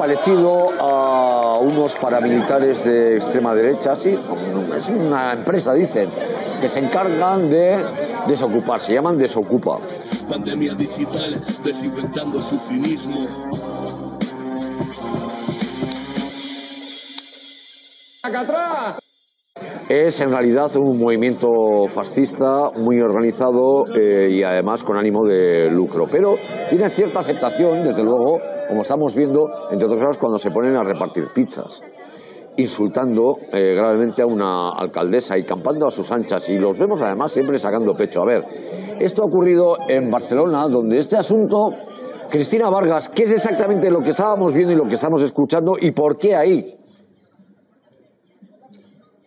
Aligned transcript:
parecido 0.00 0.70
a 0.80 1.58
unos 1.58 1.94
paramilitares 1.96 2.82
de 2.82 3.18
extrema 3.18 3.54
derecha, 3.54 3.94
sí, 3.94 4.18
es 4.74 4.88
una 4.88 5.34
empresa, 5.34 5.74
dicen, 5.74 6.08
que 6.58 6.70
se 6.70 6.78
encargan 6.78 7.50
de 7.50 7.84
desocupar, 8.26 8.80
se 8.80 8.94
llaman 8.94 9.18
Desocupa. 9.18 9.76
Pandemia 10.26 10.72
digital, 10.72 11.38
desinfectando 11.62 12.42
su 12.42 12.58
cinismo. 12.58 13.26
¡Acá 18.22 18.40
atrás! 18.40 19.09
Es 19.88 20.20
en 20.20 20.30
realidad 20.30 20.74
un 20.76 20.98
movimiento 20.98 21.86
fascista 21.88 22.70
muy 22.76 23.00
organizado 23.00 23.84
eh, 23.94 24.28
y 24.30 24.42
además 24.42 24.82
con 24.84 24.96
ánimo 24.96 25.24
de 25.24 25.68
lucro. 25.70 26.06
Pero 26.10 26.36
tiene 26.68 26.88
cierta 26.90 27.20
aceptación, 27.20 27.82
desde 27.82 28.02
luego, 28.02 28.40
como 28.68 28.82
estamos 28.82 29.14
viendo, 29.14 29.48
entre 29.70 29.86
otros 29.86 30.00
casos, 30.00 30.18
cuando 30.18 30.38
se 30.38 30.50
ponen 30.50 30.76
a 30.76 30.84
repartir 30.84 31.28
pizzas 31.34 31.82
insultando 32.56 33.38
eh, 33.52 33.74
gravemente 33.74 34.22
a 34.22 34.26
una 34.26 34.70
alcaldesa 34.70 35.38
y 35.38 35.44
campando 35.44 35.86
a 35.86 35.90
sus 35.90 36.10
anchas. 36.10 36.48
Y 36.48 36.58
los 36.58 36.78
vemos 36.78 37.00
además 37.00 37.32
siempre 37.32 37.58
sacando 37.58 37.94
pecho. 37.94 38.22
A 38.22 38.26
ver, 38.26 38.44
esto 39.00 39.22
ha 39.22 39.26
ocurrido 39.26 39.76
en 39.88 40.10
Barcelona, 40.10 40.68
donde 40.68 40.98
este 40.98 41.16
asunto, 41.16 41.70
Cristina 42.28 42.68
Vargas, 42.68 43.08
¿qué 43.08 43.24
es 43.24 43.32
exactamente 43.32 43.90
lo 43.90 44.00
que 44.00 44.10
estábamos 44.10 44.52
viendo 44.52 44.72
y 44.72 44.76
lo 44.76 44.86
que 44.86 44.94
estamos 44.94 45.22
escuchando 45.22 45.76
y 45.80 45.92
por 45.92 46.18
qué 46.18 46.34
ahí? 46.36 46.79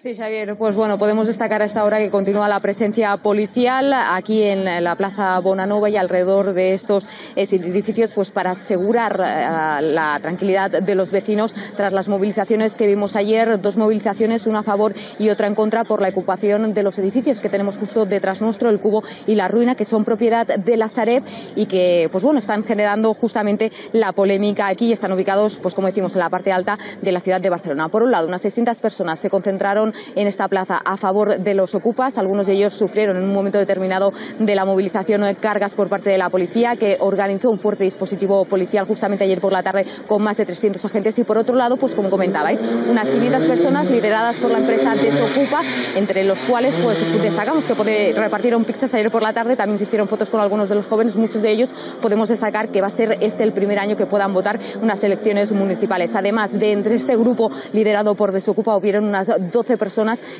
Sí, 0.03 0.15
Xavier, 0.15 0.57
pues 0.57 0.75
bueno, 0.75 0.97
podemos 0.99 1.27
destacar 1.27 1.61
a 1.61 1.65
esta 1.65 1.85
hora 1.85 1.97
que 1.97 2.09
continúa 2.09 2.49
la 2.49 2.59
presencia 2.59 3.15
policial 3.15 3.93
aquí 3.93 4.43
en 4.43 4.65
la 4.83 4.97
Plaza 4.97 5.39
Bonanova 5.39 5.89
y 5.89 5.95
alrededor 5.95 6.51
de 6.51 6.73
estos 6.73 7.07
edificios 7.37 8.13
pues 8.13 8.29
para 8.29 8.51
asegurar 8.51 9.13
eh, 9.25 9.81
la 9.81 10.19
tranquilidad 10.21 10.71
de 10.71 10.95
los 10.95 11.11
vecinos 11.11 11.55
tras 11.77 11.93
las 11.93 12.09
movilizaciones 12.09 12.73
que 12.73 12.85
vimos 12.85 13.15
ayer, 13.15 13.61
dos 13.61 13.77
movilizaciones, 13.77 14.45
una 14.45 14.59
a 14.59 14.63
favor 14.63 14.93
y 15.19 15.29
otra 15.29 15.47
en 15.47 15.55
contra 15.55 15.85
por 15.85 16.01
la 16.01 16.09
ocupación 16.09 16.73
de 16.73 16.83
los 16.83 16.99
edificios 16.99 17.39
que 17.39 17.47
tenemos 17.47 17.77
justo 17.77 18.05
detrás 18.05 18.41
nuestro, 18.41 18.69
el 18.69 18.81
Cubo 18.81 19.03
y 19.25 19.35
la 19.35 19.47
Ruina, 19.47 19.75
que 19.75 19.85
son 19.85 20.03
propiedad 20.03 20.45
de 20.45 20.75
la 20.75 20.89
Sareb 20.89 21.23
y 21.55 21.65
que 21.65 22.09
pues 22.11 22.25
bueno, 22.25 22.39
están 22.39 22.65
generando 22.65 23.13
justamente 23.13 23.71
la 23.93 24.11
polémica 24.11 24.67
aquí 24.67 24.87
y 24.87 24.91
están 24.91 25.13
ubicados, 25.13 25.59
pues 25.59 25.73
como 25.73 25.87
decimos, 25.87 26.11
en 26.11 26.19
la 26.19 26.29
parte 26.29 26.51
alta 26.51 26.77
de 27.01 27.13
la 27.13 27.21
ciudad 27.21 27.39
de 27.39 27.49
Barcelona. 27.49 27.87
Por 27.87 28.03
un 28.03 28.11
lado, 28.11 28.27
unas 28.27 28.41
600 28.41 28.75
personas 28.79 29.21
se 29.21 29.29
concentraron 29.29 29.92
en 30.15 30.27
esta 30.27 30.47
plaza 30.47 30.81
a 30.83 30.97
favor 30.97 31.37
de 31.37 31.53
los 31.53 31.75
ocupas. 31.75 32.17
Algunos 32.17 32.47
de 32.47 32.53
ellos 32.53 32.73
sufrieron 32.73 33.17
en 33.17 33.23
un 33.23 33.33
momento 33.33 33.57
determinado 33.57 34.13
de 34.39 34.55
la 34.55 34.65
movilización 34.65 35.23
cargas 35.39 35.73
por 35.73 35.89
parte 35.89 36.09
de 36.09 36.17
la 36.17 36.29
policía, 36.29 36.75
que 36.75 36.97
organizó 36.99 37.49
un 37.49 37.59
fuerte 37.59 37.83
dispositivo 37.83 38.45
policial 38.45 38.85
justamente 38.85 39.23
ayer 39.23 39.39
por 39.39 39.51
la 39.51 39.63
tarde 39.63 39.85
con 40.07 40.21
más 40.23 40.37
de 40.37 40.45
300 40.45 40.83
agentes. 40.85 41.17
Y 41.19 41.23
por 41.23 41.37
otro 41.37 41.55
lado, 41.55 41.77
pues 41.77 41.95
como 41.95 42.09
comentabais, 42.09 42.59
unas 42.89 43.07
500 43.07 43.43
personas 43.43 43.89
lideradas 43.89 44.35
por 44.37 44.51
la 44.51 44.59
empresa 44.59 44.95
Desocupa, 44.95 45.61
entre 45.95 46.23
los 46.23 46.37
cuales 46.39 46.73
pues 46.83 46.97
destacamos 47.21 47.63
que 47.65 48.13
repartieron 48.15 48.63
pizzas 48.63 48.93
ayer 48.93 49.11
por 49.11 49.21
la 49.21 49.33
tarde. 49.33 49.55
También 49.55 49.77
se 49.77 49.83
hicieron 49.83 50.07
fotos 50.07 50.29
con 50.29 50.41
algunos 50.41 50.69
de 50.69 50.75
los 50.75 50.85
jóvenes. 50.85 51.15
Muchos 51.15 51.41
de 51.41 51.51
ellos 51.51 51.69
podemos 52.01 52.29
destacar 52.29 52.69
que 52.69 52.81
va 52.81 52.87
a 52.87 52.91
ser 52.91 53.17
este 53.21 53.43
el 53.43 53.53
primer 53.53 53.79
año 53.79 53.95
que 53.95 54.05
puedan 54.05 54.33
votar 54.33 54.59
unas 54.81 55.03
elecciones 55.03 55.51
municipales. 55.51 56.15
Además 56.15 56.57
de 56.57 56.71
entre 56.71 56.95
este 56.95 57.15
grupo 57.17 57.51
liderado 57.73 58.15
por 58.15 58.31
Desocupa 58.31 58.75
hubieron 58.75 59.05
unas 59.05 59.27
12 59.27 59.77
personas 59.77 59.82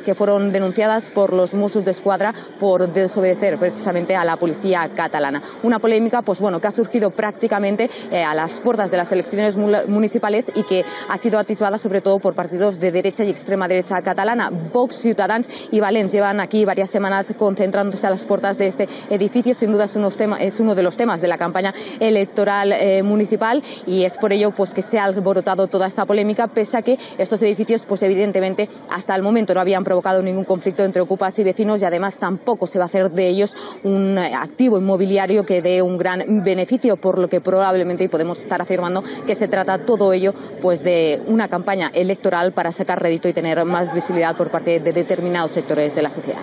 que 0.05 0.15
fueron 0.15 0.51
denunciadas 0.51 1.09
por 1.09 1.33
los 1.33 1.53
Mossos 1.53 1.85
de 1.85 1.91
Escuadra 1.91 2.33
por 2.59 2.91
desobedecer 2.91 3.57
precisamente 3.57 4.15
a 4.15 4.23
la 4.23 4.37
policía 4.37 4.89
catalana. 4.95 5.41
Una 5.63 5.79
polémica, 5.79 6.21
pues 6.21 6.39
bueno, 6.39 6.59
que 6.59 6.67
ha 6.67 6.71
surgido 6.71 7.11
prácticamente 7.11 7.89
eh, 8.11 8.23
a 8.23 8.33
las 8.33 8.59
puertas 8.59 8.91
de 8.91 8.97
las 8.97 9.11
elecciones 9.11 9.57
municipales 9.57 10.51
y 10.55 10.63
que 10.63 10.85
ha 11.09 11.17
sido 11.17 11.39
atizada 11.39 11.77
sobre 11.77 12.01
todo 12.01 12.19
por 12.19 12.35
partidos 12.35 12.79
de 12.79 12.91
derecha 12.91 13.23
y 13.23 13.29
extrema 13.29 13.67
derecha 13.67 14.01
catalana. 14.01 14.49
Vox, 14.49 14.97
Ciutadans 14.97 15.49
y 15.71 15.79
Valens 15.79 16.11
llevan 16.11 16.39
aquí 16.39 16.65
varias 16.65 16.89
semanas 16.89 17.33
concentrándose 17.37 18.07
a 18.07 18.09
las 18.09 18.25
puertas 18.25 18.57
de 18.57 18.67
este 18.67 18.87
edificio. 19.09 19.53
Sin 19.53 19.71
duda 19.71 19.85
es, 19.85 19.95
es 19.95 20.59
uno 20.59 20.75
de 20.75 20.83
los 20.83 20.97
temas 20.97 21.21
de 21.21 21.27
la 21.27 21.37
campaña 21.37 21.73
electoral 21.99 22.71
eh, 22.71 23.03
municipal 23.03 23.63
y 23.85 24.05
es 24.05 24.17
por 24.17 24.31
ello 24.31 24.51
pues 24.51 24.73
que 24.73 24.81
se 24.81 24.99
ha 24.99 25.05
alborotado 25.05 25.67
toda 25.67 25.87
esta 25.87 26.05
polémica, 26.05 26.47
pese 26.47 26.77
a 26.77 26.81
que 26.81 26.97
estos 27.17 27.41
edificios, 27.41 27.85
pues 27.85 28.03
evidentemente 28.03 28.69
hasta 28.89 29.15
el 29.15 29.21
momento 29.21 29.32
no 29.33 29.59
habían 29.59 29.83
provocado 29.83 30.21
ningún 30.21 30.43
conflicto 30.43 30.83
entre 30.83 31.01
ocupas 31.01 31.37
y 31.39 31.43
vecinos 31.43 31.81
y 31.81 31.85
además 31.85 32.17
tampoco 32.17 32.67
se 32.67 32.77
va 32.77 32.85
a 32.85 32.87
hacer 32.87 33.11
de 33.11 33.27
ellos 33.27 33.55
un 33.83 34.17
eh, 34.17 34.33
activo 34.33 34.77
inmobiliario 34.77 35.43
que 35.45 35.61
dé 35.61 35.81
un 35.81 35.97
gran 35.97 36.43
beneficio, 36.43 36.97
por 36.97 37.17
lo 37.17 37.27
que 37.27 37.41
probablemente 37.41 38.03
y 38.03 38.07
podemos 38.07 38.39
estar 38.39 38.61
afirmando 38.61 39.03
que 39.25 39.35
se 39.35 39.47
trata 39.47 39.85
todo 39.85 40.13
ello 40.13 40.33
pues 40.61 40.83
de 40.83 41.21
una 41.27 41.47
campaña 41.47 41.91
electoral 41.93 42.53
para 42.53 42.71
sacar 42.71 43.01
rédito 43.01 43.27
y 43.27 43.33
tener 43.33 43.63
más 43.65 43.93
visibilidad 43.93 44.37
por 44.37 44.49
parte 44.49 44.79
de 44.79 44.93
determinados 44.93 45.51
sectores 45.51 45.95
de 45.95 46.01
la 46.01 46.11
sociedad. 46.11 46.41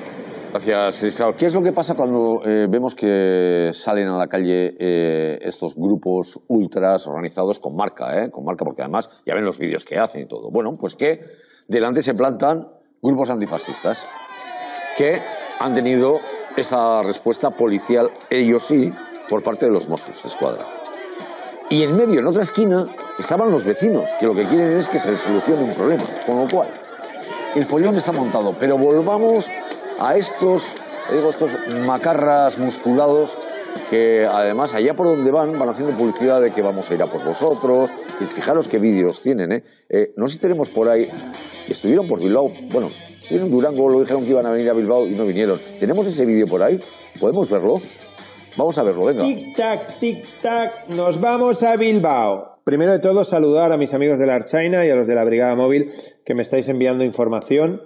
Gracias, 0.52 1.14
claro. 1.14 1.36
¿Qué 1.36 1.46
es 1.46 1.54
lo 1.54 1.62
que 1.62 1.72
pasa 1.72 1.94
cuando 1.94 2.42
eh, 2.44 2.66
vemos 2.68 2.96
que 2.96 3.70
salen 3.72 4.08
a 4.08 4.18
la 4.18 4.26
calle 4.26 4.74
eh, 4.80 5.38
estos 5.42 5.76
grupos 5.76 6.40
ultras 6.48 7.06
organizados 7.06 7.60
con 7.60 7.76
marca, 7.76 8.28
con 8.32 8.44
marca, 8.44 8.64
porque 8.64 8.82
además 8.82 9.08
ya 9.24 9.34
ven 9.34 9.44
los 9.44 9.58
vídeos 9.58 9.84
que 9.84 9.96
hacen 9.96 10.22
y 10.22 10.26
todo. 10.26 10.50
Bueno, 10.50 10.76
pues 10.76 10.96
que 10.96 11.20
delante 11.68 12.02
se 12.02 12.14
plantan 12.14 12.66
grupos 13.02 13.30
antifascistas 13.30 14.06
que 14.96 15.22
han 15.58 15.74
tenido 15.74 16.20
esa 16.56 17.02
respuesta 17.02 17.50
policial, 17.50 18.10
ellos 18.28 18.64
sí, 18.64 18.92
por 19.28 19.42
parte 19.42 19.66
de 19.66 19.72
los 19.72 19.88
Mossos 19.88 20.22
de 20.22 20.28
Escuadra. 20.28 20.66
Y 21.70 21.84
en 21.84 21.96
medio, 21.96 22.20
en 22.20 22.26
otra 22.26 22.42
esquina, 22.42 22.88
estaban 23.18 23.50
los 23.50 23.64
vecinos, 23.64 24.08
que 24.18 24.26
lo 24.26 24.34
que 24.34 24.44
quieren 24.46 24.72
es 24.72 24.88
que 24.88 24.98
se 24.98 25.16
solucione 25.16 25.62
un 25.62 25.70
problema. 25.70 26.02
Con 26.26 26.38
lo 26.38 26.48
cual, 26.48 26.68
el 27.54 27.64
follón 27.64 27.96
está 27.96 28.10
montado. 28.10 28.56
Pero 28.58 28.76
volvamos 28.76 29.48
a 30.00 30.16
estos, 30.16 30.64
digo, 31.12 31.30
estos 31.30 31.52
macarras 31.86 32.58
musculados 32.58 33.38
que 33.88 34.24
además 34.24 34.74
allá 34.74 34.94
por 34.94 35.06
donde 35.06 35.30
van 35.30 35.58
van 35.58 35.68
haciendo 35.68 35.96
publicidad 35.96 36.40
de 36.40 36.52
que 36.52 36.62
vamos 36.62 36.90
a 36.90 36.94
ir 36.94 37.02
a 37.02 37.06
por 37.06 37.24
vosotros. 37.24 37.90
Y 38.20 38.24
fijaros 38.24 38.68
qué 38.68 38.78
vídeos 38.78 39.22
tienen, 39.22 39.52
¿eh? 39.52 39.64
¿eh? 39.88 40.12
No 40.16 40.28
sé 40.28 40.34
si 40.34 40.40
tenemos 40.40 40.68
por 40.70 40.88
ahí, 40.88 41.08
estuvieron 41.68 42.06
por 42.06 42.20
Bilbao, 42.20 42.52
bueno, 42.70 42.90
estuvieron 43.20 43.48
en 43.48 43.54
Durango, 43.54 43.88
lo 43.88 44.00
dijeron 44.00 44.24
que 44.24 44.30
iban 44.30 44.46
a 44.46 44.50
venir 44.50 44.70
a 44.70 44.74
Bilbao 44.74 45.06
y 45.06 45.10
no 45.10 45.26
vinieron. 45.26 45.60
¿Tenemos 45.78 46.06
ese 46.06 46.24
vídeo 46.24 46.46
por 46.46 46.62
ahí? 46.62 46.80
¿Podemos 47.18 47.48
verlo? 47.48 47.80
Vamos 48.56 48.76
a 48.78 48.82
verlo, 48.82 49.04
venga. 49.04 49.24
Tic-tac, 49.24 49.98
tic-tac, 50.00 50.86
nos 50.88 51.20
vamos 51.20 51.62
a 51.62 51.76
Bilbao. 51.76 52.60
Primero 52.64 52.92
de 52.92 52.98
todo, 52.98 53.24
saludar 53.24 53.72
a 53.72 53.76
mis 53.76 53.94
amigos 53.94 54.18
de 54.18 54.26
la 54.26 54.34
Archaina 54.34 54.84
y 54.84 54.90
a 54.90 54.94
los 54.94 55.06
de 55.06 55.14
la 55.14 55.24
Brigada 55.24 55.56
Móvil 55.56 55.90
que 56.24 56.34
me 56.34 56.42
estáis 56.42 56.68
enviando 56.68 57.04
información 57.04 57.80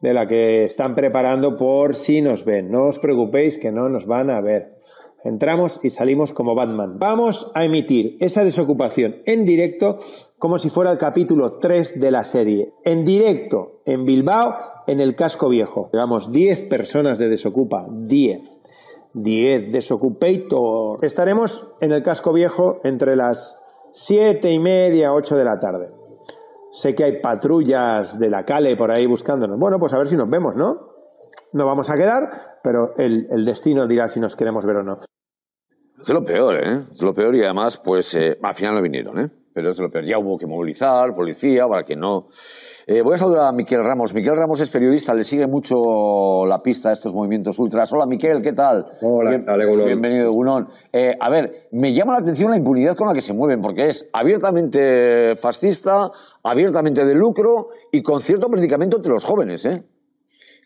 de 0.00 0.14
la 0.14 0.26
que 0.26 0.64
están 0.64 0.94
preparando 0.94 1.56
por 1.56 1.94
si 1.94 2.20
nos 2.20 2.44
ven. 2.44 2.70
No 2.70 2.86
os 2.86 2.98
preocupéis 2.98 3.58
que 3.58 3.72
no 3.72 3.88
nos 3.88 4.06
van 4.06 4.30
a 4.30 4.40
ver. 4.40 4.76
Entramos 5.24 5.80
y 5.82 5.90
salimos 5.90 6.32
como 6.32 6.54
Batman. 6.54 6.98
Vamos 6.98 7.50
a 7.54 7.64
emitir 7.64 8.16
esa 8.20 8.44
desocupación 8.44 9.16
en 9.26 9.44
directo 9.44 9.98
como 10.38 10.58
si 10.58 10.70
fuera 10.70 10.92
el 10.92 10.98
capítulo 10.98 11.58
3 11.58 11.98
de 11.98 12.10
la 12.12 12.22
serie. 12.24 12.74
En 12.84 13.04
directo, 13.04 13.80
en 13.86 14.04
Bilbao, 14.04 14.54
en 14.86 15.00
el 15.00 15.16
casco 15.16 15.48
viejo. 15.48 15.90
Llevamos 15.92 16.30
10 16.30 16.68
personas 16.68 17.18
de 17.18 17.28
desocupa. 17.28 17.86
10. 17.90 18.40
10 19.14 19.72
desocupator. 19.72 21.04
Estaremos 21.04 21.72
en 21.80 21.90
el 21.90 22.02
casco 22.04 22.32
viejo 22.32 22.80
entre 22.84 23.16
las 23.16 23.58
7 23.94 24.52
y 24.52 24.58
media, 24.58 25.12
8 25.12 25.36
de 25.36 25.44
la 25.44 25.58
tarde. 25.58 26.05
Sé 26.76 26.94
que 26.94 27.04
hay 27.04 27.20
patrullas 27.22 28.18
de 28.18 28.28
la 28.28 28.44
Cale 28.44 28.76
por 28.76 28.90
ahí 28.90 29.06
buscándonos. 29.06 29.58
Bueno, 29.58 29.78
pues 29.78 29.94
a 29.94 29.96
ver 29.98 30.08
si 30.08 30.14
nos 30.14 30.28
vemos, 30.28 30.56
¿no? 30.56 30.90
No 31.54 31.64
vamos 31.64 31.88
a 31.88 31.96
quedar, 31.96 32.28
pero 32.62 32.94
el, 32.98 33.46
destino 33.46 33.86
dirá 33.86 34.08
si 34.08 34.20
nos 34.20 34.36
queremos 34.36 34.66
ver 34.66 34.76
o 34.76 34.82
no. 34.82 35.00
Es 35.98 36.08
lo 36.10 36.22
peor, 36.22 36.56
¿eh? 36.56 36.80
Es 36.92 37.00
lo 37.00 37.14
peor 37.14 37.34
y 37.34 37.42
además, 37.42 37.80
pues, 37.82 38.14
eh, 38.16 38.36
al 38.42 38.54
final 38.54 38.74
no 38.74 38.82
vinieron, 38.82 39.18
¿eh? 39.18 39.30
Pero 39.54 39.70
es 39.70 39.78
lo 39.78 39.90
peor. 39.90 40.04
Ya 40.04 40.18
hubo 40.18 40.36
que 40.36 40.46
movilizar, 40.46 41.14
policía, 41.14 41.66
para 41.66 41.82
que 41.82 41.96
no... 41.96 42.28
Eh, 42.88 43.02
voy 43.02 43.14
a 43.14 43.16
saludar 43.16 43.48
a 43.48 43.52
Miquel 43.52 43.82
Ramos. 43.82 44.14
Miquel 44.14 44.36
Ramos 44.36 44.60
es 44.60 44.70
periodista, 44.70 45.12
le 45.12 45.24
sigue 45.24 45.48
mucho 45.48 46.46
la 46.46 46.62
pista 46.62 46.90
a 46.90 46.92
estos 46.92 47.12
movimientos 47.12 47.58
ultras. 47.58 47.92
Hola, 47.92 48.06
Miquel, 48.06 48.40
¿qué 48.40 48.52
tal? 48.52 48.86
Hola, 49.02 49.30
Bien, 49.30 49.44
Bienvenido, 49.84 50.30
Gunón. 50.30 50.68
Eh, 50.92 51.16
a 51.18 51.28
ver, 51.28 51.66
me 51.72 51.92
llama 51.92 52.12
la 52.12 52.20
atención 52.20 52.48
la 52.48 52.56
impunidad 52.56 52.94
con 52.94 53.08
la 53.08 53.12
que 53.14 53.22
se 53.22 53.34
mueven, 53.34 53.60
porque 53.60 53.88
es 53.88 54.08
abiertamente 54.12 55.34
fascista, 55.34 56.12
abiertamente 56.44 57.04
de 57.04 57.14
lucro 57.16 57.70
y 57.90 58.04
con 58.04 58.20
cierto 58.20 58.46
predicamento 58.46 58.98
entre 58.98 59.10
los 59.10 59.24
jóvenes, 59.24 59.64
¿eh? 59.64 59.82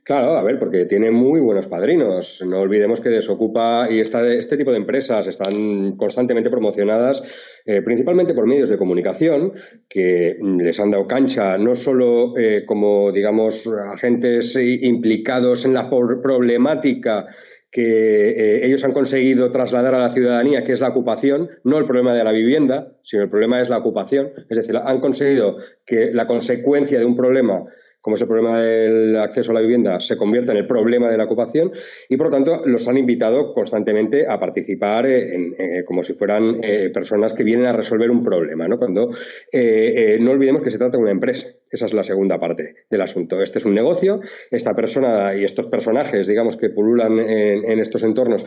Claro, 0.03 0.37
a 0.37 0.43
ver, 0.43 0.59
porque 0.59 0.87
tiene 0.87 1.11
muy 1.11 1.41
buenos 1.41 1.67
padrinos. 1.67 2.43
No 2.47 2.61
olvidemos 2.61 3.01
que 3.01 3.11
Desocupa 3.11 3.87
y 3.91 4.01
este 4.01 4.57
tipo 4.57 4.71
de 4.71 4.79
empresas 4.79 5.27
están 5.27 5.97
constantemente 5.97 6.51
promocionadas 6.51 7.23
eh, 7.67 7.83
principalmente 7.83 8.35
por 8.35 8.47
medios 8.47 8.71
de 8.71 8.79
comunicación 8.79 9.53
que 9.89 10.39
les 10.41 10.81
han 10.81 10.91
dado 10.91 11.07
cancha 11.07 11.59
no 11.59 11.75
solo 11.75 12.37
eh, 12.39 12.65
como, 12.67 13.13
digamos, 13.13 13.67
agentes 13.67 14.57
implicados 14.57 15.67
en 15.67 15.75
la 15.75 15.91
problemática 15.91 17.27
que 17.71 18.31
eh, 18.31 18.67
ellos 18.67 18.83
han 18.85 18.93
conseguido 18.93 19.53
trasladar 19.53 19.95
a 19.95 20.01
la 20.01 20.09
ciudadanía, 20.09 20.65
que 20.65 20.73
es 20.73 20.81
la 20.81 20.89
ocupación, 20.89 21.51
no 21.63 21.79
el 21.79 21.85
problema 21.85 22.15
de 22.15 22.25
la 22.25 22.33
vivienda, 22.33 22.97
sino 23.03 23.23
el 23.23 23.31
problema 23.31 23.61
es 23.61 23.69
la 23.69 23.79
ocupación. 23.79 24.33
Es 24.49 24.57
decir, 24.57 24.77
han 24.77 25.01
conseguido 25.01 25.57
que 25.87 26.11
la 26.13 26.27
consecuencia 26.27 26.99
de 26.99 27.05
un 27.05 27.17
problema 27.17 27.65
como 28.01 28.17
es 28.17 28.23
el 28.23 28.29
problema 28.29 28.61
del 28.61 29.17
acceso 29.17 29.51
a 29.51 29.55
la 29.55 29.61
vivienda, 29.61 30.01
se 30.01 30.17
convierta 30.17 30.53
en 30.53 30.59
el 30.59 30.67
problema 30.67 31.11
de 31.11 31.19
la 31.19 31.25
ocupación 31.25 31.73
y, 32.09 32.17
por 32.17 32.27
lo 32.27 32.33
tanto, 32.33 32.67
los 32.67 32.89
han 32.89 32.97
invitado 32.97 33.53
constantemente 33.53 34.27
a 34.29 34.39
participar 34.41 35.07
en, 35.07 35.55
como 35.85 36.03
si 36.03 36.15
fueran 36.15 36.61
eh, 36.63 36.91
personas 36.93 37.35
que 37.35 37.45
vienen 37.45 37.67
a 37.67 37.73
resolver 37.73 38.11
un 38.11 38.23
problema. 38.23 38.69
¿no? 38.69 38.79
Cuando 38.79 39.11
eh, 39.53 39.95
eh, 39.97 40.19
no 40.21 40.31
olvidemos 40.31 40.63
que 40.63 40.71
se 40.71 40.79
trata 40.79 40.97
de 40.97 41.03
una 41.03 41.13
empresa. 41.13 41.49
Esa 41.71 41.87
es 41.87 41.95
la 41.95 42.05
segunda 42.05 42.39
parte 42.41 42.75
del 42.89 43.01
asunto. 43.01 43.41
Este 43.43 43.59
es 43.59 43.65
un 43.65 43.75
negocio. 43.75 44.21
Esta 44.51 44.75
persona 44.75 45.35
y 45.37 45.45
estos 45.45 45.67
personajes, 45.67 46.27
digamos, 46.27 46.57
que 46.57 46.71
pululan 46.71 47.19
en, 47.19 47.79
estos 47.79 48.03
entornos, 48.03 48.45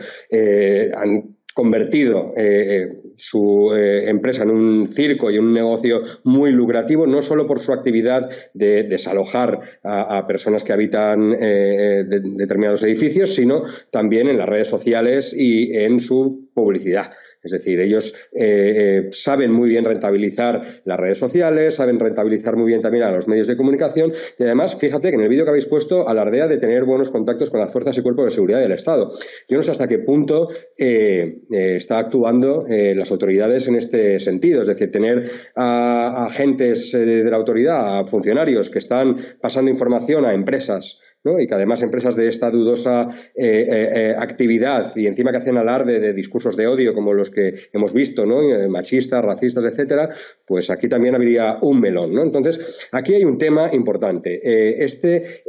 han 0.94 1.36
convertido 1.54 2.34
eh, 2.36 3.00
su 3.16 3.72
eh, 3.74 4.10
empresa 4.10 4.42
en 4.42 4.50
un 4.50 4.88
circo 4.88 5.30
y 5.30 5.38
un 5.38 5.54
negocio 5.54 6.02
muy 6.24 6.50
lucrativo, 6.50 7.06
no 7.06 7.22
solo 7.22 7.46
por 7.46 7.60
su 7.60 7.72
actividad 7.72 8.28
de 8.54 8.82
desalojar 8.82 9.60
a, 9.84 10.26
personas 10.26 10.64
que 10.64 10.72
habitan 10.72 11.36
eh, 11.40 12.04
determinados 12.08 12.82
edificios, 12.82 13.34
sino 13.34 13.64
también 13.90 14.28
en 14.28 14.36
las 14.36 14.48
redes 14.48 14.68
sociales 14.68 15.32
y 15.32 15.76
en 15.76 16.00
su 16.00 16.50
publicidad. 16.54 17.12
Es 17.44 17.52
decir, 17.52 17.78
ellos 17.80 18.14
eh, 18.32 19.04
eh, 19.04 19.08
saben 19.12 19.52
muy 19.52 19.68
bien 19.68 19.84
rentabilizar 19.84 20.62
las 20.84 20.98
redes 20.98 21.18
sociales, 21.18 21.74
saben 21.74 22.00
rentabilizar 22.00 22.56
muy 22.56 22.66
bien 22.66 22.80
también 22.80 23.04
a 23.04 23.12
los 23.12 23.28
medios 23.28 23.46
de 23.46 23.56
comunicación 23.56 24.12
y 24.38 24.42
además, 24.42 24.76
fíjate 24.76 25.10
que 25.10 25.16
en 25.16 25.20
el 25.20 25.28
vídeo 25.28 25.44
que 25.44 25.50
habéis 25.50 25.66
puesto 25.66 26.08
alardea 26.08 26.48
de 26.48 26.56
tener 26.56 26.84
buenos 26.84 27.10
contactos 27.10 27.50
con 27.50 27.60
las 27.60 27.70
fuerzas 27.70 27.96
y 27.98 28.02
cuerpos 28.02 28.24
de 28.24 28.30
seguridad 28.30 28.60
del 28.60 28.72
Estado. 28.72 29.10
Yo 29.48 29.56
no 29.56 29.62
sé 29.62 29.70
hasta 29.70 29.88
qué 29.88 29.98
punto 29.98 30.48
eh, 30.78 31.40
está 31.50 31.98
actuando 31.98 32.64
las 32.68 33.10
autoridades 33.10 33.68
en 33.68 33.76
este 33.76 34.18
sentido, 34.20 34.62
es 34.62 34.66
decir, 34.66 34.90
tener 34.90 35.30
a 35.54 36.26
agentes 36.26 36.92
de 36.92 37.24
la 37.24 37.36
autoridad, 37.36 38.00
a 38.00 38.06
funcionarios 38.06 38.70
que 38.70 38.78
están 38.78 39.18
pasando 39.40 39.70
información 39.70 40.24
a 40.24 40.32
empresas 40.32 40.98
y 41.24 41.46
que 41.46 41.54
además 41.54 41.82
empresas 41.82 42.16
de 42.16 42.28
esta 42.28 42.50
dudosa 42.50 43.08
eh, 43.34 43.66
eh, 43.68 43.92
eh, 43.94 44.14
actividad 44.18 44.94
y 44.94 45.06
encima 45.06 45.30
que 45.30 45.38
hacen 45.38 45.56
alarde 45.56 45.98
de 45.98 46.12
discursos 46.12 46.54
de 46.54 46.66
odio 46.66 46.92
como 46.92 47.14
los 47.14 47.30
que 47.30 47.54
hemos 47.72 47.94
visto, 47.94 48.26
¿no? 48.26 48.42
machistas, 48.68 49.24
racistas, 49.24 49.64
etcétera, 49.64 50.10
pues 50.46 50.68
aquí 50.68 50.86
también 50.86 51.14
habría 51.14 51.56
un 51.62 51.80
melón. 51.80 52.14
¿no? 52.14 52.22
Entonces, 52.22 52.88
aquí 52.92 53.14
hay 53.14 53.24
un 53.24 53.38
tema 53.38 53.70
importante. 53.72 54.84
este, 54.84 55.42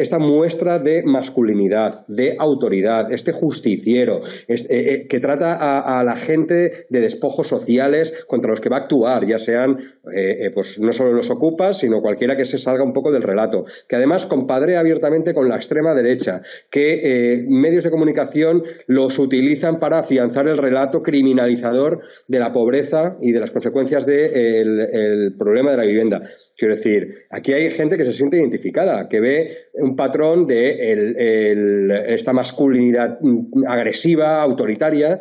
esta 0.00 0.18
muestra 0.18 0.78
de 0.78 1.04
masculinidad, 1.04 2.06
de 2.08 2.34
autoridad, 2.38 3.12
este 3.12 3.32
justiciero, 3.32 4.22
que 4.48 5.20
trata 5.20 5.54
a, 5.54 6.00
a, 6.00 6.04
la 6.04 6.16
gente 6.16 6.86
de 6.88 7.00
despojos 7.00 7.46
sociales 7.46 8.12
contra 8.26 8.50
los 8.50 8.60
que 8.60 8.68
va 8.68 8.78
a 8.78 8.80
actuar, 8.80 9.26
ya 9.26 9.38
sean 9.38 9.78
pues 10.54 10.78
no 10.80 10.92
solo 10.92 11.12
los 11.12 11.30
ocupas, 11.30 11.78
sino 11.78 12.00
cualquiera 12.02 12.36
que 12.36 12.44
se 12.44 12.58
salga 12.58 12.82
un 12.82 12.92
poco 12.92 13.12
del 13.12 13.22
relato, 13.22 13.64
que 13.88 13.96
además 13.96 14.26
compadre 14.26 14.76
abiertamente 14.76 15.19
con 15.34 15.48
la 15.48 15.56
extrema 15.56 15.94
derecha, 15.94 16.42
que 16.70 17.00
eh, 17.02 17.44
medios 17.48 17.84
de 17.84 17.90
comunicación 17.90 18.62
los 18.86 19.18
utilizan 19.18 19.78
para 19.78 19.98
afianzar 20.00 20.48
el 20.48 20.56
relato 20.56 21.02
criminalizador 21.02 22.00
de 22.26 22.38
la 22.38 22.52
pobreza 22.52 23.16
y 23.20 23.32
de 23.32 23.40
las 23.40 23.50
consecuencias 23.50 24.06
del 24.06 25.34
problema 25.38 25.72
de 25.72 25.76
la 25.76 25.84
vivienda. 25.84 26.22
Quiero 26.56 26.74
decir, 26.74 27.14
aquí 27.30 27.52
hay 27.52 27.70
gente 27.70 27.96
que 27.96 28.04
se 28.04 28.12
siente 28.12 28.38
identificada, 28.38 29.08
que 29.08 29.20
ve 29.20 29.56
un 29.74 29.96
patrón 29.96 30.46
de 30.46 32.04
esta 32.08 32.32
masculinidad 32.32 33.18
agresiva, 33.66 34.42
autoritaria, 34.42 35.20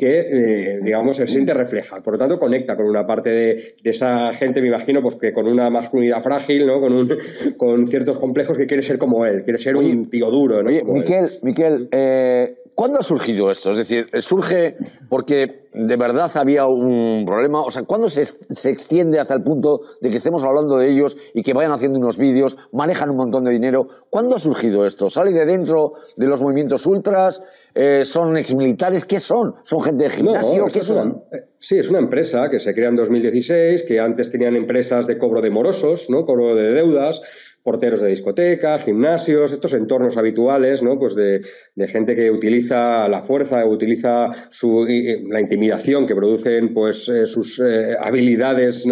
que, 0.00 0.20
eh, 0.20 0.80
digamos, 0.82 1.18
se 1.18 1.26
siente 1.26 1.52
refleja. 1.52 2.00
Por 2.00 2.14
lo 2.14 2.18
tanto, 2.18 2.38
conecta 2.38 2.74
con 2.74 2.86
una 2.86 3.06
parte 3.06 3.30
de, 3.30 3.74
esa 3.84 4.32
gente, 4.32 4.62
me 4.62 4.68
imagino, 4.68 5.02
pues 5.02 5.16
que 5.16 5.32
con 5.32 5.46
una 5.46 5.68
masculinidad 5.68 6.22
frágil, 6.22 6.66
¿no? 6.66 6.80
Con, 6.80 6.94
un, 6.94 7.18
con 7.58 7.86
ciertos 7.86 8.18
complejos 8.18 8.56
que 8.56 8.66
quiere 8.66 8.82
ser 8.82 8.98
como 8.98 9.26
él, 9.26 9.44
quiere 9.44 9.58
ser 9.58 9.76
un 9.76 10.08
tío 10.08 10.30
duro, 10.30 10.62
¿no? 10.62 10.70
Oye, 10.70 10.82
Miquel, 10.82 11.28
Miquel 11.42 11.88
eh, 11.92 12.56
¿cuándo 12.74 12.98
ha 12.98 13.02
surgido 13.02 13.50
esto? 13.50 13.70
Es 13.70 13.78
decir, 13.78 14.06
surge 14.20 14.76
porque 15.08 15.68
de 15.72 15.96
verdad 15.96 16.30
había 16.34 16.64
un 16.66 17.24
problema. 17.26 17.62
O 17.62 17.70
sea, 17.70 17.82
¿cuándo 17.82 18.08
se, 18.08 18.24
se, 18.24 18.70
extiende 18.70 19.18
hasta 19.18 19.34
el 19.34 19.42
punto 19.42 19.80
de 20.00 20.10
que 20.10 20.16
estemos 20.16 20.42
hablando 20.44 20.76
de 20.78 20.90
ellos 20.90 21.16
y 21.34 21.42
que 21.42 21.52
vayan 21.52 21.72
haciendo 21.72 21.98
unos 21.98 22.18
vídeos, 22.18 22.56
manejan 22.72 23.10
un 23.10 23.16
montón 23.16 23.44
de 23.44 23.52
dinero? 23.52 23.86
¿Cuándo 24.08 24.36
ha 24.36 24.38
surgido 24.38 24.84
esto? 24.84 25.10
¿Sale 25.10 25.32
de 25.32 25.44
dentro 25.46 25.92
de 26.16 26.26
los 26.26 26.40
movimientos 26.40 26.86
ultras? 26.86 27.42
Eh, 27.74 28.04
¿Son 28.04 28.36
exmilitares? 28.36 29.04
¿Qué 29.04 29.20
son? 29.20 29.54
¿Son 29.64 29.80
gente 29.80 30.04
de 30.04 30.10
gimnasio? 30.10 30.64
¿Qué 30.72 30.80
son? 30.80 31.22
Eh, 31.32 31.44
sí, 31.58 31.78
es 31.78 31.88
una 31.88 32.00
empresa 32.00 32.48
que 32.50 32.58
se 32.58 32.74
crea 32.74 32.88
en 32.88 32.96
2016, 32.96 33.84
que 33.84 34.00
antes 34.00 34.30
tenían 34.30 34.56
empresas 34.56 35.06
de 35.06 35.18
cobro 35.18 35.40
de 35.40 35.50
morosos, 35.50 36.10
¿no? 36.10 36.24
cobro 36.24 36.54
de 36.54 36.72
deudas, 36.72 37.22
porteros 37.62 38.00
de 38.00 38.08
discoteca, 38.08 38.78
gimnasios, 38.78 39.52
estos 39.52 39.74
entornos 39.74 40.16
habituales, 40.16 40.82
¿no? 40.82 40.98
Pues 40.98 41.14
de, 41.14 41.42
gente 41.86 42.14
que 42.14 42.30
utiliza 42.30 43.08
la 43.08 43.22
fuerza, 43.22 43.64
utiliza 43.66 44.30
su, 44.50 44.86
la 45.28 45.40
intimidación 45.40 46.06
que 46.06 46.14
producen 46.14 46.74
pues 46.74 47.08
eh, 47.08 47.26
sus 47.26 47.58
eh, 47.58 47.96
habilidades. 47.98 48.86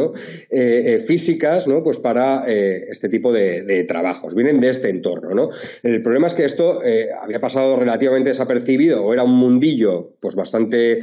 Eh, 0.50 0.98
físicas, 0.98 1.68
¿no? 1.68 1.82
Pues 1.82 1.98
para 1.98 2.44
este 2.46 3.08
tipo 3.08 3.32
de, 3.32 3.84
trabajos. 3.86 4.34
Vienen 4.34 4.60
de 4.60 4.70
este 4.70 4.88
entorno, 4.90 5.30
¿no? 5.34 5.50
El 5.82 6.02
problema 6.02 6.26
es 6.26 6.34
que 6.34 6.44
esto 6.44 6.80
había 7.22 7.40
pasado 7.40 7.76
relativamente 7.76 8.30
desapercibido 8.30 9.04
o 9.04 9.12
era 9.12 9.22
un 9.22 9.34
mundillo 9.34 10.14
pues 10.20 10.34
bastante 10.34 11.02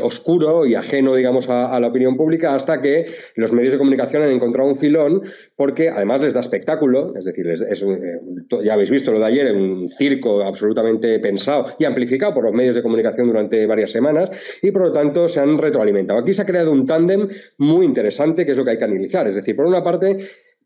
oscuro 0.00 0.66
y 0.66 0.74
ajeno, 0.74 1.14
digamos, 1.14 1.48
a, 1.48 1.74
a 1.74 1.80
la 1.80 1.88
opinión 1.88 2.16
pública 2.16 2.54
hasta 2.54 2.82
que 2.82 3.06
los 3.36 3.52
medios 3.52 3.72
de 3.72 3.78
comunicación 3.78 4.22
han 4.22 4.30
encontrado 4.30 4.68
un 4.68 4.76
filón 4.76 5.22
porque 5.56 5.88
además 5.88 6.20
les 6.22 6.34
da 6.34 6.40
espectáculo 6.40 6.81
es 7.16 7.24
decir, 7.24 7.46
es, 7.48 7.62
eh, 7.82 8.20
ya 8.64 8.74
habéis 8.74 8.90
visto 8.90 9.12
lo 9.12 9.18
de 9.18 9.26
ayer, 9.26 9.52
un 9.54 9.88
circo 9.88 10.42
absolutamente 10.42 11.18
pensado 11.18 11.74
y 11.78 11.84
amplificado 11.84 12.34
por 12.34 12.44
los 12.44 12.52
medios 12.52 12.76
de 12.76 12.82
comunicación 12.82 13.26
durante 13.26 13.66
varias 13.66 13.90
semanas 13.90 14.30
y 14.62 14.70
por 14.70 14.82
lo 14.82 14.92
tanto 14.92 15.28
se 15.28 15.40
han 15.40 15.58
retroalimentado. 15.58 16.20
Aquí 16.20 16.34
se 16.34 16.42
ha 16.42 16.46
creado 16.46 16.72
un 16.72 16.86
tándem 16.86 17.28
muy 17.58 17.86
interesante 17.86 18.44
que 18.44 18.52
es 18.52 18.58
lo 18.58 18.64
que 18.64 18.72
hay 18.72 18.78
que 18.78 18.84
analizar. 18.84 19.26
Es 19.28 19.34
decir, 19.34 19.54
por 19.54 19.66
una 19.66 19.82
parte, 19.82 20.16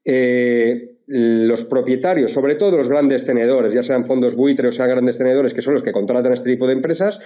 eh, 0.05 0.97
los 1.09 1.65
propietarios, 1.65 2.33
sobre 2.33 2.57
todo 2.57 2.77
los 2.77 2.88
grandes 2.88 3.25
tenedores, 3.25 3.73
ya 3.75 3.83
sean 3.83 4.05
fondos 4.05 4.35
buitres 4.35 4.71
o 4.71 4.73
sean 4.73 4.88
grandes 4.88 5.19
tenedores, 5.19 5.55
que 5.55 5.62
son 5.62 5.75
los 5.75 5.83
que 5.83 5.93
contratan 5.93 6.33
este 6.33 6.50
tipo 6.50 6.67
de 6.67 6.73
empresas, 6.73 7.21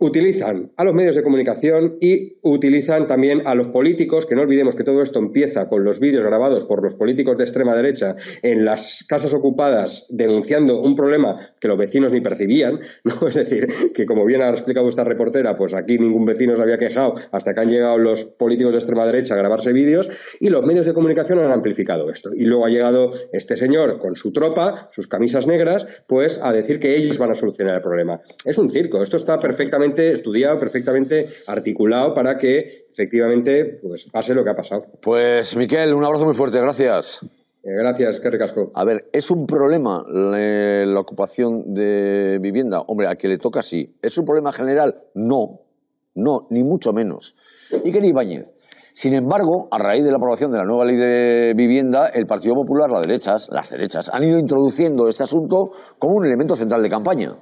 utilizan 0.00 0.72
a 0.76 0.84
los 0.84 0.94
medios 0.94 1.14
de 1.14 1.22
comunicación 1.22 1.98
y 2.00 2.38
utilizan 2.42 3.06
también 3.06 3.46
a 3.46 3.54
los 3.54 3.68
políticos, 3.68 4.24
que 4.24 4.34
no 4.34 4.40
olvidemos 4.40 4.74
que 4.74 4.82
todo 4.82 5.02
esto 5.02 5.18
empieza 5.18 5.68
con 5.68 5.84
los 5.84 6.00
vídeos 6.00 6.24
grabados 6.24 6.64
por 6.64 6.82
los 6.82 6.94
políticos 6.94 7.36
de 7.36 7.44
extrema 7.44 7.76
derecha 7.76 8.16
en 8.42 8.64
las 8.64 9.04
casas 9.06 9.34
ocupadas 9.34 10.06
denunciando 10.08 10.80
un 10.80 10.96
problema 10.96 11.52
que 11.60 11.68
los 11.68 11.76
vecinos 11.76 12.12
ni 12.12 12.22
percibían, 12.22 12.80
¿no? 13.04 13.28
Es 13.28 13.34
decir, 13.34 13.68
que 13.94 14.06
como 14.06 14.24
bien 14.24 14.40
ha 14.40 14.48
explicado 14.48 14.88
esta 14.88 15.04
reportera, 15.04 15.56
pues 15.56 15.74
aquí 15.74 15.98
ningún 15.98 16.24
vecino 16.24 16.56
se 16.56 16.62
había 16.62 16.78
quejado 16.78 17.16
hasta 17.30 17.52
que 17.52 17.60
han 17.60 17.70
llegado 17.70 17.98
los 17.98 18.24
políticos 18.24 18.72
de 18.72 18.78
extrema 18.78 19.04
derecha 19.04 19.34
a 19.34 19.36
grabarse 19.36 19.72
vídeos 19.72 20.08
y 20.40 20.48
los 20.48 20.64
medios 20.64 20.86
de 20.86 20.94
comunicación 20.94 21.40
han 21.40 21.52
amplificado 21.52 22.10
esto. 22.10 22.30
Y 22.34 22.44
luego 22.44 22.64
ha 22.64 22.70
llegado 22.70 23.12
este 23.34 23.58
señor 23.58 23.98
con 23.98 24.16
su 24.16 24.32
tropa, 24.32 24.88
sus 24.92 25.08
camisas 25.08 25.46
negras, 25.46 25.86
pues 26.06 26.40
a 26.42 26.52
decir 26.52 26.80
que 26.80 26.96
ellos 26.96 27.18
van 27.18 27.32
a 27.32 27.34
solucionar 27.34 27.74
el 27.74 27.82
problema. 27.82 28.22
Es 28.46 28.56
un 28.56 28.70
circo, 28.70 29.02
esto 29.02 29.18
está 29.18 29.38
perfectamente 29.38 29.89
estudiado, 29.98 30.58
perfectamente 30.58 31.26
articulado 31.46 32.14
para 32.14 32.36
que 32.36 32.86
efectivamente 32.90 33.78
pues, 33.82 34.08
pase 34.10 34.34
lo 34.34 34.44
que 34.44 34.50
ha 34.50 34.54
pasado. 34.54 34.86
Pues, 35.02 35.56
Miquel, 35.56 35.94
un 35.94 36.04
abrazo 36.04 36.24
muy 36.24 36.34
fuerte, 36.34 36.60
gracias. 36.60 37.20
Eh, 37.62 37.74
gracias, 37.76 38.20
qué 38.20 38.30
recasco. 38.30 38.70
A 38.74 38.84
ver, 38.84 39.04
¿es 39.12 39.30
un 39.30 39.46
problema 39.46 40.02
la, 40.08 40.98
ocupación 40.98 41.74
de 41.74 42.38
vivienda? 42.40 42.80
Hombre, 42.86 43.08
a 43.08 43.16
quien 43.16 43.32
le 43.32 43.38
toca 43.38 43.62
sí. 43.62 43.94
¿Es 44.00 44.16
un 44.16 44.24
problema 44.24 44.52
general? 44.52 44.94
No, 45.14 45.60
no, 46.14 46.46
ni 46.50 46.62
mucho 46.62 46.92
menos. 46.92 47.36
Miquel 47.84 48.06
Ibáñez. 48.06 48.46
Sin 48.94 49.14
embargo, 49.14 49.68
a 49.70 49.78
raíz 49.78 50.04
de 50.04 50.10
la 50.10 50.16
aprobación 50.16 50.50
de 50.50 50.58
la 50.58 50.64
nueva 50.64 50.84
ley 50.84 50.96
de 50.96 51.54
vivienda, 51.54 52.08
el 52.08 52.26
Partido 52.26 52.54
Popular, 52.54 52.90
las 52.90 53.06
derechas, 53.06 53.48
las 53.50 53.70
derechas, 53.70 54.10
han 54.12 54.24
ido 54.24 54.38
introduciendo 54.38 55.08
este 55.08 55.22
asunto 55.22 55.70
como 55.98 56.16
un 56.16 56.26
elemento 56.26 56.56
central 56.56 56.82
de 56.82 56.90
campaña. 56.90 57.36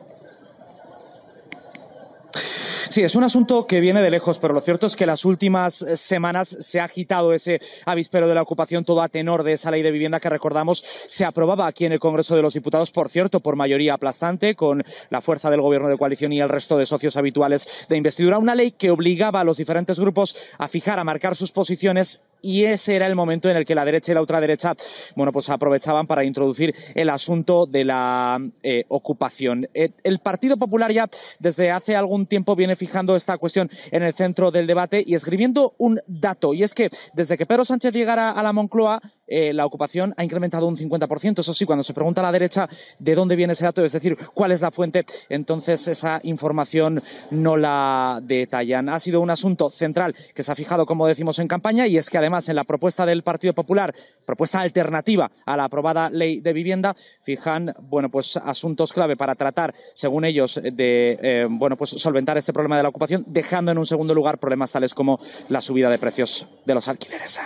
Sí, 2.90 3.02
es 3.02 3.14
un 3.14 3.22
asunto 3.22 3.66
que 3.66 3.80
viene 3.80 4.00
de 4.00 4.10
lejos, 4.10 4.38
pero 4.38 4.54
lo 4.54 4.62
cierto 4.62 4.86
es 4.86 4.96
que 4.96 5.04
las 5.04 5.26
últimas 5.26 5.82
eh, 5.82 5.98
semanas 5.98 6.56
se 6.60 6.80
ha 6.80 6.84
agitado 6.84 7.34
ese 7.34 7.60
avispero 7.84 8.26
de 8.26 8.34
la 8.34 8.40
ocupación 8.40 8.84
todo 8.84 9.02
a 9.02 9.08
tenor 9.10 9.42
de 9.42 9.52
esa 9.52 9.70
ley 9.70 9.82
de 9.82 9.90
vivienda 9.90 10.20
que 10.20 10.30
recordamos 10.30 10.82
se 11.06 11.26
aprobaba 11.26 11.66
aquí 11.66 11.84
en 11.84 11.92
el 11.92 12.00
Congreso 12.00 12.34
de 12.34 12.40
los 12.40 12.54
Diputados, 12.54 12.90
por 12.90 13.10
cierto, 13.10 13.40
por 13.40 13.56
mayoría 13.56 13.92
aplastante, 13.92 14.54
con 14.54 14.84
la 15.10 15.20
fuerza 15.20 15.50
del 15.50 15.60
gobierno 15.60 15.88
de 15.88 15.98
coalición 15.98 16.32
y 16.32 16.40
el 16.40 16.48
resto 16.48 16.78
de 16.78 16.86
socios 16.86 17.18
habituales 17.18 17.68
de 17.90 17.96
investidura. 17.98 18.38
Una 18.38 18.54
ley 18.54 18.70
que 18.70 18.90
obligaba 18.90 19.40
a 19.40 19.44
los 19.44 19.58
diferentes 19.58 20.00
grupos 20.00 20.34
a 20.56 20.66
fijar, 20.68 20.98
a 20.98 21.04
marcar 21.04 21.36
sus 21.36 21.52
posiciones 21.52 22.22
y 22.42 22.64
ese 22.64 22.96
era 22.96 23.06
el 23.06 23.14
momento 23.14 23.48
en 23.50 23.56
el 23.56 23.64
que 23.64 23.74
la 23.74 23.84
derecha 23.84 24.12
y 24.12 24.14
la 24.14 24.20
ultraderecha, 24.20 24.74
bueno, 25.16 25.32
pues 25.32 25.48
aprovechaban 25.48 26.06
para 26.06 26.24
introducir 26.24 26.74
el 26.94 27.10
asunto 27.10 27.66
de 27.66 27.84
la 27.84 28.40
eh, 28.62 28.84
ocupación. 28.88 29.68
Eh, 29.74 29.90
el 30.02 30.18
Partido 30.20 30.56
Popular 30.56 30.92
ya 30.92 31.08
desde 31.38 31.70
hace 31.70 31.96
algún 31.96 32.26
tiempo 32.26 32.56
viene 32.56 32.76
fijando 32.76 33.16
esta 33.16 33.38
cuestión 33.38 33.70
en 33.90 34.02
el 34.02 34.14
centro 34.14 34.50
del 34.50 34.66
debate 34.66 35.02
y 35.06 35.14
escribiendo 35.14 35.74
un 35.78 36.00
dato, 36.06 36.54
y 36.54 36.62
es 36.62 36.74
que 36.74 36.90
desde 37.14 37.36
que 37.36 37.46
Pedro 37.46 37.64
Sánchez 37.64 37.92
llegara 37.92 38.30
a 38.30 38.42
la 38.42 38.52
Moncloa, 38.52 39.00
eh, 39.28 39.52
la 39.52 39.66
ocupación 39.66 40.14
ha 40.16 40.24
incrementado 40.24 40.66
un 40.66 40.76
50%. 40.76 41.40
Eso 41.40 41.54
sí, 41.54 41.64
cuando 41.64 41.84
se 41.84 41.94
pregunta 41.94 42.20
a 42.20 42.24
la 42.24 42.32
derecha 42.32 42.68
de 42.98 43.14
dónde 43.14 43.36
viene 43.36 43.52
ese 43.52 43.64
dato, 43.64 43.84
es 43.84 43.92
decir, 43.92 44.16
cuál 44.34 44.52
es 44.52 44.60
la 44.60 44.70
fuente, 44.70 45.04
entonces 45.28 45.86
esa 45.88 46.20
información 46.22 47.02
no 47.30 47.56
la 47.56 48.20
detallan. 48.22 48.88
Ha 48.88 49.00
sido 49.00 49.20
un 49.20 49.30
asunto 49.30 49.70
central 49.70 50.14
que 50.34 50.42
se 50.42 50.52
ha 50.52 50.54
fijado, 50.54 50.86
como 50.86 51.06
decimos, 51.06 51.38
en 51.38 51.48
campaña 51.48 51.86
y 51.86 51.98
es 51.98 52.10
que 52.10 52.18
además 52.18 52.48
en 52.48 52.56
la 52.56 52.64
propuesta 52.64 53.06
del 53.06 53.22
Partido 53.22 53.54
Popular, 53.54 53.94
propuesta 54.24 54.60
alternativa 54.60 55.30
a 55.46 55.56
la 55.56 55.64
aprobada 55.64 56.10
ley 56.10 56.40
de 56.40 56.52
vivienda, 56.52 56.96
fijan 57.22 57.74
bueno, 57.80 58.10
pues 58.10 58.36
asuntos 58.36 58.92
clave 58.92 59.16
para 59.16 59.34
tratar, 59.34 59.74
según 59.94 60.24
ellos, 60.24 60.60
de 60.62 61.18
eh, 61.20 61.46
bueno, 61.48 61.76
pues 61.76 61.90
solventar 61.90 62.38
este 62.38 62.52
problema 62.52 62.76
de 62.76 62.82
la 62.82 62.88
ocupación, 62.88 63.24
dejando 63.28 63.72
en 63.72 63.78
un 63.78 63.86
segundo 63.86 64.14
lugar 64.14 64.38
problemas 64.38 64.72
tales 64.72 64.94
como 64.94 65.20
la 65.48 65.60
subida 65.60 65.90
de 65.90 65.98
precios 65.98 66.46
de 66.64 66.74
los 66.74 66.88
alquileres. 66.88 67.38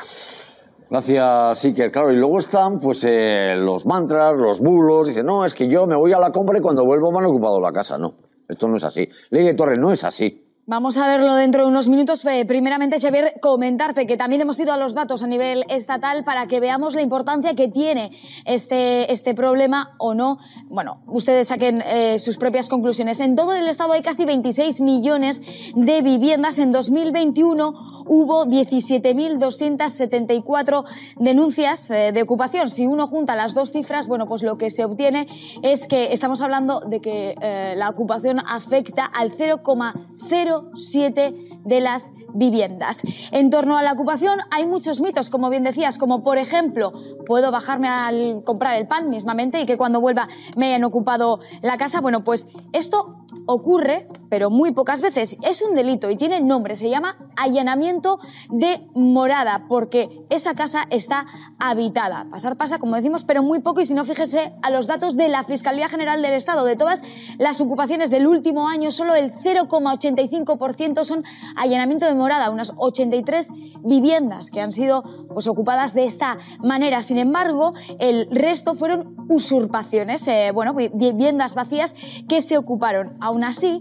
Gracias, 0.93 1.65
Iker. 1.65 1.91
Claro, 1.91 2.13
y 2.13 2.17
luego 2.17 2.39
están 2.39 2.79
pues 2.79 3.03
eh, 3.09 3.55
los 3.57 3.87
mantras, 3.87 4.37
los 4.37 4.61
bulos. 4.61 5.09
Dicen, 5.09 5.25
no, 5.25 5.47
es 5.47 5.55
que 5.55 5.67
yo 5.67 5.87
me 5.87 5.97
voy 5.97 6.13
a 6.13 6.19
la 6.19 6.31
compra 6.31 6.59
y 6.59 6.61
cuando 6.61 6.85
vuelvo 6.85 7.11
me 7.11 7.21
han 7.21 7.25
ocupado 7.25 7.59
la 7.61 7.73
casa. 7.73 7.97
No, 7.97 8.13
esto 8.47 8.69
no 8.69 8.77
es 8.77 8.85
así. 8.85 9.09
Ley 9.31 9.43
de 9.43 9.55
Torres 9.55 9.79
no 9.79 9.91
es 9.91 10.05
así. 10.05 10.45
Vamos 10.67 10.97
a 10.99 11.07
verlo 11.07 11.35
dentro 11.35 11.63
de 11.63 11.69
unos 11.69 11.89
minutos. 11.89 12.23
Eh, 12.27 12.45
primeramente, 12.47 13.01
Xavier, 13.01 13.41
comentarte 13.41 14.07
que 14.07 14.19
también 14.19 14.43
hemos 14.43 14.61
ido 14.61 14.73
a 14.73 14.77
los 14.77 14.95
datos 14.95 15.23
a 15.23 15.27
nivel 15.27 15.65
estatal 15.71 16.25
para 16.25 16.47
que 16.47 16.61
veamos 16.61 16.95
la 16.95 17.01
importancia 17.01 17.55
que 17.55 17.69
tiene 17.69 18.13
este, 18.45 19.11
este 19.11 19.35
problema 19.35 19.97
o 19.99 20.13
no. 20.13 20.39
Bueno, 20.69 21.03
ustedes 21.07 21.49
saquen 21.49 21.83
eh, 21.87 22.19
sus 22.19 22.37
propias 22.37 22.69
conclusiones. 22.69 23.19
En 23.21 23.35
todo 23.35 23.55
el 23.55 23.67
Estado 23.67 23.95
hay 23.95 24.03
casi 24.03 24.27
26 24.27 24.83
millones 24.83 25.41
de 25.75 26.03
viviendas. 26.03 26.59
En 26.61 26.71
2021 26.71 28.02
hubo 28.13 28.45
17.274 28.45 30.85
denuncias 31.17 31.91
eh, 31.91 32.13
de 32.13 32.23
ocupación. 32.23 32.69
Si 32.69 32.87
uno 32.87 33.09
junta 33.09 33.35
las 33.35 33.55
dos 33.55 33.73
cifras, 33.73 34.07
bueno, 34.07 34.27
pues 34.27 34.43
lo 34.43 34.59
que 34.59 34.69
se 34.69 34.85
obtiene 34.85 35.27
es 35.63 35.87
que 35.87 36.13
estamos 36.13 36.43
hablando 36.43 36.81
de 36.81 37.01
que 37.01 37.35
la 37.77 37.89
ocupación 37.89 38.39
afecta 38.39 39.07
al 39.07 39.33
0,0 39.33 40.73
siete 40.77 41.53
de 41.65 41.81
las 41.81 42.13
viviendas. 42.35 42.99
En 43.31 43.51
torno 43.51 43.77
a 43.77 43.83
la 43.83 43.93
ocupación 43.93 44.41
hay 44.51 44.67
muchos 44.67 45.01
mitos, 45.01 45.31
como 45.31 45.51
bien 45.51 45.65
decías, 45.65 45.99
como 45.99 46.23
por 46.23 46.39
ejemplo, 46.39 46.93
puedo 47.27 47.51
bajarme 47.51 47.89
al 47.89 48.43
comprar 48.45 48.77
el 48.77 48.87
pan 48.87 49.11
mismamente 49.11 49.61
y 49.61 49.67
que 49.67 49.77
cuando 49.77 50.01
vuelva 50.01 50.29
me 50.57 50.67
hayan 50.67 50.85
ocupado 50.85 51.41
la 51.63 51.77
casa. 51.77 52.01
Bueno, 52.01 52.25
pues 52.25 52.49
esto 52.73 53.22
ocurre, 53.47 54.07
pero 54.29 54.51
muy 54.51 54.73
pocas 54.73 55.01
veces. 55.01 55.37
Es 55.43 55.63
un 55.63 55.75
delito 55.75 56.11
y 56.11 56.17
tiene 56.17 56.41
nombre, 56.41 56.77
se 56.77 56.89
llama 56.89 57.15
allanamiento 57.37 58.19
de 58.51 58.87
morada, 58.95 59.67
porque 59.69 60.09
esa 60.31 60.55
casa 60.55 60.85
está 60.91 61.27
habitada. 61.59 62.27
Pasar 62.31 62.57
pasa, 62.57 62.79
como 62.79 62.97
decimos, 62.97 63.25
pero 63.25 63.43
muy 63.43 63.61
poco 63.61 63.81
y 63.81 63.87
si 63.87 63.95
no, 63.95 64.05
fíjese 64.05 64.53
a 64.63 64.71
los 64.71 64.87
datos 64.87 65.17
de 65.17 65.29
la 65.29 65.45
Fiscalía 65.45 65.89
General 65.89 66.23
del 66.23 66.33
Estado. 66.33 66.65
De 66.65 66.77
todas 66.77 67.03
las 67.39 67.61
ocupaciones 67.61 68.11
del 68.11 68.27
último 68.27 68.69
año, 68.69 68.91
solo 68.91 69.15
el 69.15 69.33
0,85% 69.33 71.05
son 71.05 71.25
allanamiento 71.57 72.07
de 72.07 72.15
morada, 72.15 72.51
unas 72.51 72.73
83 72.77 73.51
viviendas 73.85 74.51
que 74.51 74.61
han 74.61 74.73
sido 74.73 75.03
pues, 75.29 75.47
ocupadas 75.47 75.95
de 75.95 76.05
esta 76.05 76.39
manera. 76.61 77.03
Sin 77.03 77.19
embargo, 77.19 77.75
el 77.99 78.29
resto 78.31 78.75
fueron 78.75 79.17
usurpaciones, 79.29 80.27
eh, 80.29 80.51
bueno, 80.55 80.75
viviendas 80.75 81.55
vacías 81.55 81.95
que 82.29 82.41
se 82.41 82.59
ocuparon. 82.59 83.17
Aún 83.23 83.45
así, 83.45 83.81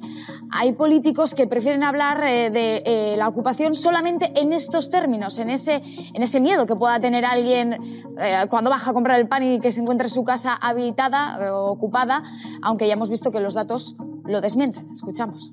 hay 0.51 0.73
políticos 0.73 1.33
que 1.33 1.47
prefieren 1.47 1.83
hablar 1.83 2.23
eh, 2.23 2.51
de 2.51 2.83
eh, 2.85 3.15
la 3.17 3.27
ocupación 3.27 3.75
solamente 3.75 4.31
en 4.39 4.53
estos 4.53 4.91
términos, 4.91 5.39
en 5.39 5.49
ese, 5.49 5.81
en 6.13 6.21
ese 6.21 6.39
miedo 6.39 6.67
que 6.67 6.75
pueda 6.75 6.99
tener 6.99 7.25
alguien 7.25 8.03
cuando 8.49 8.69
baja 8.69 8.91
a 8.91 8.93
comprar 8.93 9.19
el 9.19 9.27
pan 9.27 9.41
y 9.41 9.59
que 9.59 9.71
se 9.71 9.81
encuentre 9.81 10.07
su 10.07 10.23
casa 10.23 10.53
habitada 10.53 11.53
o 11.53 11.71
ocupada, 11.71 12.23
aunque 12.61 12.87
ya 12.87 12.93
hemos 12.93 13.09
visto 13.09 13.31
que 13.31 13.39
los 13.39 13.55
datos 13.55 13.95
lo 14.25 14.41
desmienten. 14.41 14.91
Escuchamos 14.93 15.51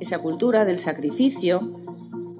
esa 0.00 0.18
cultura 0.18 0.64
del 0.64 0.78
sacrificio, 0.78 1.85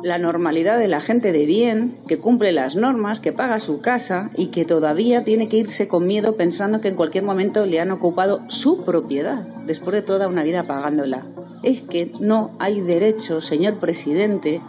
la 0.03 0.19
normalidad 0.19 0.79
de 0.79 0.89
la 0.89 1.01
gente 1.01 1.33
de 1.33 1.47
bien, 1.47 1.97
que 2.07 2.19
cumple 2.19 2.53
las 2.53 2.77
normas, 2.77 3.21
que 3.21 3.33
paga 3.33 3.59
su 3.59 3.81
casa 3.81 4.31
y 4.37 4.49
que 4.49 4.65
todavía 4.65 5.25
tiene 5.25 5.49
que 5.49 5.57
irse 5.57 5.89
con 5.89 6.07
miedo 6.07 6.37
pensando 6.37 6.81
que 6.81 6.89
en 6.89 6.97
cualquier 6.97 7.25
momento 7.25 7.67
le 7.67 7.81
han 7.81 7.91
ocupado 7.91 8.43
su 8.49 8.85
propiedad, 8.85 9.47
después 9.67 9.95
de 9.95 10.03
toda 10.03 10.29
una 10.29 10.43
vida 10.43 10.67
pagándola. 10.67 11.25
Es 11.63 11.83
que 11.83 12.13
no 12.21 12.53
hay 12.59 12.81
derecho, 12.81 13.41
señor 13.41 13.77
presidente, 13.77 14.61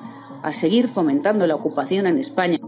a 0.44 0.54
seguir 0.54 0.88
fomentando 0.88 1.46
la 1.46 1.56
ocupación 1.56 2.08
en 2.08 2.18
España. 2.18 2.60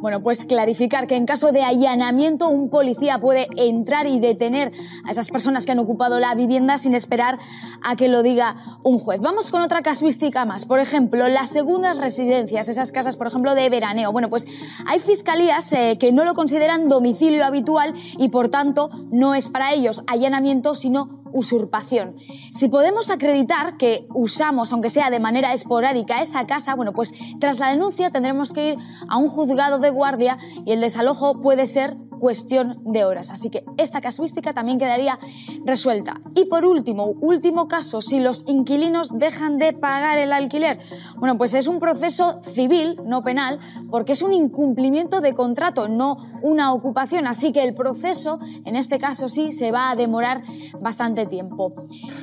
Bueno, 0.00 0.22
pues 0.22 0.44
clarificar 0.44 1.08
que 1.08 1.16
en 1.16 1.26
caso 1.26 1.50
de 1.50 1.64
allanamiento 1.64 2.48
un 2.48 2.70
policía 2.70 3.18
puede 3.18 3.48
entrar 3.56 4.06
y 4.06 4.20
detener 4.20 4.72
a 5.04 5.10
esas 5.10 5.28
personas 5.28 5.66
que 5.66 5.72
han 5.72 5.80
ocupado 5.80 6.20
la 6.20 6.36
vivienda 6.36 6.78
sin 6.78 6.94
esperar 6.94 7.38
a 7.82 7.96
que 7.96 8.06
lo 8.06 8.22
diga 8.22 8.78
un 8.84 9.00
juez. 9.00 9.20
Vamos 9.20 9.50
con 9.50 9.60
otra 9.60 9.82
casuística 9.82 10.44
más. 10.44 10.66
Por 10.66 10.78
ejemplo, 10.78 11.26
las 11.26 11.50
segundas 11.50 11.98
residencias, 11.98 12.68
esas 12.68 12.92
casas, 12.92 13.16
por 13.16 13.26
ejemplo, 13.26 13.56
de 13.56 13.68
veraneo. 13.70 14.12
Bueno, 14.12 14.30
pues 14.30 14.46
hay 14.86 15.00
fiscalías 15.00 15.72
eh, 15.72 15.96
que 15.98 16.12
no 16.12 16.24
lo 16.24 16.34
consideran 16.34 16.88
domicilio 16.88 17.44
habitual 17.44 17.94
y 18.18 18.28
por 18.28 18.50
tanto 18.50 18.90
no 19.10 19.34
es 19.34 19.48
para 19.48 19.72
ellos 19.72 20.04
allanamiento, 20.06 20.76
sino 20.76 21.17
usurpación. 21.32 22.16
Si 22.52 22.68
podemos 22.68 23.10
acreditar 23.10 23.76
que 23.76 24.06
usamos, 24.14 24.72
aunque 24.72 24.90
sea 24.90 25.10
de 25.10 25.20
manera 25.20 25.52
esporádica, 25.52 26.22
esa 26.22 26.46
casa, 26.46 26.74
bueno, 26.74 26.92
pues 26.92 27.12
tras 27.40 27.58
la 27.58 27.70
denuncia 27.70 28.10
tendremos 28.10 28.52
que 28.52 28.70
ir 28.70 28.76
a 29.08 29.16
un 29.16 29.28
juzgado 29.28 29.78
de 29.78 29.90
guardia 29.90 30.38
y 30.64 30.72
el 30.72 30.80
desalojo 30.80 31.40
puede 31.40 31.66
ser 31.66 31.96
cuestión 32.18 32.80
de 32.84 33.04
horas. 33.04 33.30
Así 33.30 33.50
que 33.50 33.64
esta 33.76 34.00
casuística 34.00 34.52
también 34.52 34.78
quedaría 34.78 35.18
resuelta. 35.64 36.20
Y 36.34 36.46
por 36.46 36.64
último, 36.64 37.06
último 37.20 37.68
caso, 37.68 38.00
si 38.02 38.20
los 38.20 38.44
inquilinos 38.46 39.10
dejan 39.18 39.58
de 39.58 39.72
pagar 39.72 40.18
el 40.18 40.32
alquiler. 40.32 40.78
Bueno, 41.16 41.38
pues 41.38 41.54
es 41.54 41.66
un 41.68 41.80
proceso 41.80 42.40
civil, 42.54 43.00
no 43.04 43.22
penal, 43.22 43.58
porque 43.90 44.12
es 44.12 44.22
un 44.22 44.32
incumplimiento 44.32 45.20
de 45.20 45.34
contrato, 45.34 45.88
no 45.88 46.16
una 46.42 46.72
ocupación. 46.72 47.26
Así 47.26 47.52
que 47.52 47.62
el 47.62 47.74
proceso, 47.74 48.38
en 48.64 48.76
este 48.76 48.98
caso 48.98 49.28
sí, 49.28 49.52
se 49.52 49.70
va 49.70 49.90
a 49.90 49.96
demorar 49.96 50.42
bastante 50.80 51.26
tiempo. 51.26 51.72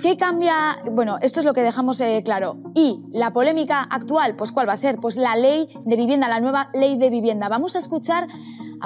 ¿Qué 0.01 0.17
cambia? 0.17 0.77
Bueno, 0.91 1.17
esto 1.21 1.39
es 1.39 1.45
lo 1.45 1.53
que 1.53 1.61
dejamos 1.61 1.99
eh, 1.99 2.21
claro. 2.23 2.57
Y 2.73 3.01
la 3.11 3.33
polémica 3.33 3.81
actual, 3.81 4.35
pues 4.35 4.51
¿cuál 4.51 4.67
va 4.67 4.73
a 4.73 4.77
ser? 4.77 4.97
Pues 4.97 5.17
la 5.17 5.35
ley 5.35 5.69
de 5.85 5.95
vivienda, 5.95 6.27
la 6.27 6.39
nueva 6.39 6.69
ley 6.73 6.97
de 6.97 7.09
vivienda. 7.09 7.49
Vamos 7.49 7.75
a 7.75 7.79
escuchar 7.79 8.27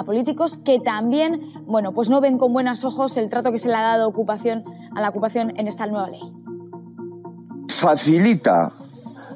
a 0.00 0.04
políticos 0.04 0.58
que 0.64 0.80
también, 0.80 1.52
bueno, 1.66 1.92
pues 1.92 2.08
no 2.08 2.22
ven 2.22 2.38
con 2.38 2.54
buenos 2.54 2.84
ojos 2.84 3.16
el 3.18 3.28
trato 3.28 3.52
que 3.52 3.58
se 3.58 3.68
le 3.68 3.74
ha 3.74 3.82
dado 3.82 4.08
ocupación, 4.08 4.64
a 4.96 5.00
la 5.00 5.10
ocupación 5.10 5.52
en 5.58 5.68
esta 5.68 5.86
nueva 5.86 6.08
ley. 6.08 6.22
Facilita 7.68 8.72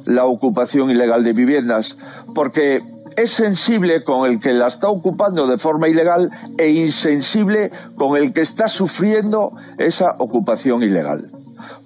la 0.06 0.25
ocupación 0.25 0.90
ilegal 0.90 1.23
de 1.23 1.35
viviendas 1.35 1.97
porque 2.35 2.83
es 3.16 3.30
sensible 3.30 4.04
con 4.04 4.28
el 4.28 4.40
que 4.40 4.54
la 4.54 4.68
está 4.68 4.88
ocupando 4.88 5.47
de 5.47 5.59
forma 5.59 5.88
ilegal 5.88 6.30
e 6.59 6.71
insensible 6.71 7.71
con 7.97 8.16
el 8.16 8.33
que 8.33 8.40
está 8.40 8.68
sufriendo 8.68 9.52
esa 9.76 10.16
ocupación 10.18 10.83
ilegal. 10.83 11.30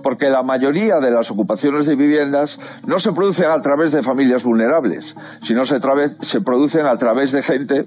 Porque 0.03 0.31
la 0.31 0.45
mayoría 0.45 1.01
de 1.01 1.11
las 1.11 1.31
ocupaciones 1.33 1.87
de 1.87 1.97
viviendas 1.97 2.59
no 2.87 3.01
se 3.01 3.13
producen 3.13 3.47
a 3.47 3.61
través 3.61 3.91
de 3.91 4.03
familias 4.03 4.45
vulnerables, 4.45 5.17
sino 5.43 5.65
se, 5.65 5.81
se 6.23 6.41
producen 6.41 6.87
a 6.87 6.97
través 6.97 7.33
de 7.33 7.43
gente 7.43 7.87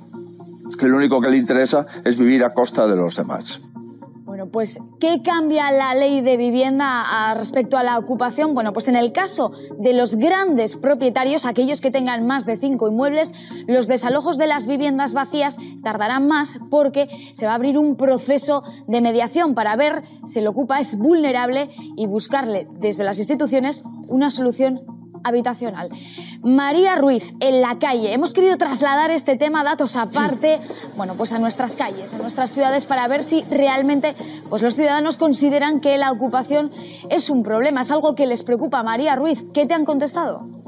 que 0.76 0.88
lo 0.88 0.98
único 0.98 1.22
que 1.22 1.30
le 1.30 1.38
interesa 1.38 1.86
es 2.04 2.18
vivir 2.18 2.44
a 2.44 2.54
costa 2.54 2.88
de 2.88 2.96
los 2.96 3.16
demás. 3.16 3.62
Bueno, 4.32 4.48
pues, 4.48 4.80
¿qué 5.00 5.22
cambia 5.22 5.70
la 5.72 5.94
ley 5.94 6.22
de 6.22 6.38
vivienda 6.38 7.34
respecto 7.36 7.78
a 7.78 7.84
la 7.84 8.00
ocupación? 8.00 8.54
Bueno, 8.54 8.72
pues 8.72 8.88
en 8.88 8.96
el 8.96 9.12
caso 9.12 9.52
de 9.78 9.92
los 9.94 10.16
grandes 10.16 10.78
propietarios, 10.78 11.46
aquellos 11.46 11.82
que 11.82 11.92
tengan 11.92 12.26
más 12.26 12.46
de 12.46 12.56
cinco 12.56 12.88
inmuebles, 12.88 13.34
los 13.68 13.88
desalojos 13.88 14.38
de 14.38 14.48
las 14.48 14.68
viviendas 14.68 15.14
vacías 15.14 15.58
tardarán 15.84 16.28
más 16.28 16.58
porque 16.70 17.10
se 17.34 17.46
va 17.46 17.52
a 17.52 17.56
abrir 17.56 17.78
un 17.78 17.98
proceso 17.98 18.64
de 18.88 19.02
mediación 19.02 19.54
para 19.54 19.76
ver 19.76 20.04
si 20.26 20.40
el 20.40 20.48
ocupa 20.48 20.80
es 20.80 20.98
vulnerable 20.98 21.70
y 21.98 22.08
buscarle 22.08 22.68
desde 22.80 23.04
las 23.04 23.20
instituciones 23.20 23.84
una 24.08 24.32
solución 24.32 25.01
habitacional. 25.24 25.90
María 26.44 26.96
Ruiz, 26.96 27.34
en 27.40 27.62
la 27.62 27.80
calle. 27.80 28.14
Hemos 28.14 28.34
querido 28.34 28.58
trasladar 28.58 29.12
este 29.12 29.36
tema, 29.36 29.64
datos 29.64 29.96
aparte, 29.96 30.60
bueno, 30.98 31.16
pues 31.16 31.34
a 31.34 31.40
nuestras 31.40 31.76
calles, 31.76 32.14
a 32.14 32.18
nuestras 32.18 32.52
ciudades, 32.52 32.86
para 32.86 33.08
ver 33.08 33.24
si 33.24 33.44
realmente 33.44 34.16
pues 34.50 34.62
los 34.62 34.76
ciudadanos 34.76 35.18
consideran 35.18 35.80
que 35.80 35.98
la 35.98 36.12
ocupación 36.12 36.72
es 37.10 37.30
un 37.30 37.44
problema, 37.44 37.82
es 37.82 37.92
algo 37.92 38.16
que 38.16 38.26
les 38.26 38.44
preocupa. 38.44 38.84
María 38.84 39.16
Ruiz, 39.16 39.44
¿qué 39.54 39.66
te 39.66 39.74
han 39.74 39.86
contestado? 39.86 40.61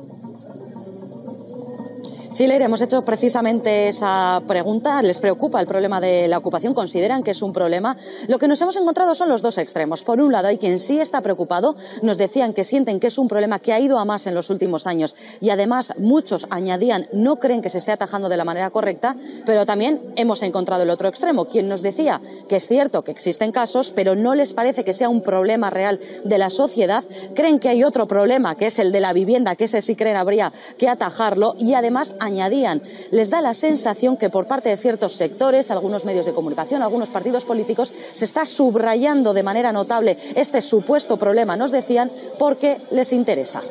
Sí, 2.34 2.48
Leire, 2.48 2.66
hemos 2.66 2.82
hecho 2.82 3.06
precisamente 3.06 3.90
esa 3.90 4.42
pregunta. 4.48 5.04
¿Les 5.04 5.20
preocupa 5.20 5.62
el 5.62 5.68
problema 5.68 6.02
de 6.02 6.28
la 6.28 6.40
ocupación? 6.40 6.74
¿Consideran 6.74 7.22
que 7.22 7.30
es 7.30 7.44
un 7.44 7.54
problema? 7.54 7.96
Lo 8.28 8.40
que 8.40 8.48
nos 8.48 8.60
hemos 8.60 8.76
encontrado 8.76 9.14
son 9.14 9.30
los 9.30 9.44
dos 9.44 9.60
extremos. 9.60 10.04
Por 10.04 10.20
un 10.20 10.32
lado, 10.32 10.48
hay 10.48 10.58
quien 10.58 10.80
sí 10.80 11.00
está 11.00 11.22
preocupado. 11.22 11.76
Nos 12.02 12.18
decían 12.18 12.54
que 12.54 12.64
sienten 12.64 13.00
que 13.00 13.06
es 13.06 13.20
un 13.20 13.28
problema 13.28 13.60
que 13.60 13.72
ha 13.72 13.80
ido 13.80 14.00
a 14.00 14.06
más 14.06 14.26
en 14.26 14.34
los 14.34 14.50
últimos 14.50 14.88
años 14.88 15.14
y 15.42 15.52
además 15.52 15.94
muchos 16.00 16.48
añadían 16.50 17.06
no 17.14 17.36
creen 17.36 17.62
que 17.62 17.70
se 17.70 17.78
esté 17.78 17.92
atajando 17.92 18.30
de 18.30 18.38
la 18.38 18.46
manera 18.46 18.72
correcta, 18.72 19.16
pero 19.46 19.68
también 19.68 20.02
hemos 20.16 20.42
encontrado 20.42 20.82
el 20.82 20.90
otro 20.90 21.10
extremo, 21.10 21.46
quien 21.46 21.70
nos 21.70 21.84
decía 21.84 22.20
que 22.50 22.56
es 22.56 22.68
cierto 22.68 23.04
que 23.04 23.12
existen 23.12 23.52
casos, 23.52 23.94
pero 23.96 24.16
no 24.16 24.34
les 24.34 24.56
parece 24.56 24.84
que 24.84 24.96
sea 24.96 25.08
un 25.08 25.22
problema 25.22 25.70
real 25.70 26.00
de 26.24 26.40
la 26.40 26.50
sociedad. 26.50 27.04
Creen 27.36 27.60
que 27.60 27.70
hay 27.70 27.84
otro 27.84 28.08
problema, 28.08 28.56
que 28.56 28.66
es 28.66 28.80
el 28.80 28.92
de 28.92 29.02
la 29.02 29.14
vivienda, 29.14 29.56
que 29.56 29.66
ese 29.66 29.84
sí 29.84 29.96
creen 29.96 30.16
habría 30.16 30.52
que 30.80 30.90
atajarlo 30.90 31.54
y 31.60 31.76
además 31.76 32.16
añadían, 32.24 32.82
les 33.12 33.30
da 33.30 33.42
la 33.42 33.54
sensación 33.54 34.18
que 34.18 34.30
por 34.30 34.48
parte 34.48 34.70
de 34.70 34.78
ciertos 34.78 35.14
sectores, 35.14 35.72
algunos 35.72 36.06
medios 36.06 36.26
de 36.26 36.34
comunicación, 36.34 36.82
algunos 36.82 37.10
partidos 37.10 37.46
políticos, 37.46 37.94
se 38.14 38.26
está 38.26 38.46
subrayando 38.46 39.34
de 39.34 39.44
manera 39.44 39.72
notable 39.72 40.18
este 40.36 40.62
supuesto 40.62 41.18
problema, 41.18 41.56
nos 41.56 41.72
decían, 41.72 42.12
porque 42.40 42.78
les 42.92 43.14
interesa. 43.14 43.62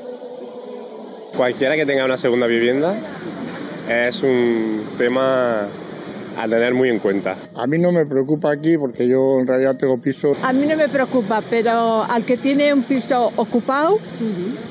Cualquiera 1.37 1.77
que 1.77 1.87
tenga 1.87 2.05
una 2.05 2.19
segunda 2.19 2.47
vivienda 2.47 2.95
es 3.89 4.23
un 4.23 4.87
tema 4.99 5.67
a 6.37 6.49
tener 6.49 6.75
muy 6.75 6.89
en 6.89 6.99
cuenta. 6.99 7.37
A 7.55 7.67
mí 7.67 7.79
no 7.79 7.93
me 7.93 8.07
preocupa 8.07 8.53
aquí 8.53 8.77
porque 8.77 9.07
yo 9.07 9.39
en 9.41 9.47
realidad 9.47 9.77
tengo 9.77 9.99
piso. 9.99 10.33
A 10.43 10.53
mí 10.53 10.67
no 10.67 10.77
me 10.77 10.89
preocupa, 10.89 11.43
pero 11.49 12.03
al 12.03 12.25
que 12.25 12.37
tiene 12.37 12.73
un 12.73 12.83
piso 12.83 13.33
ocupado, 13.37 13.99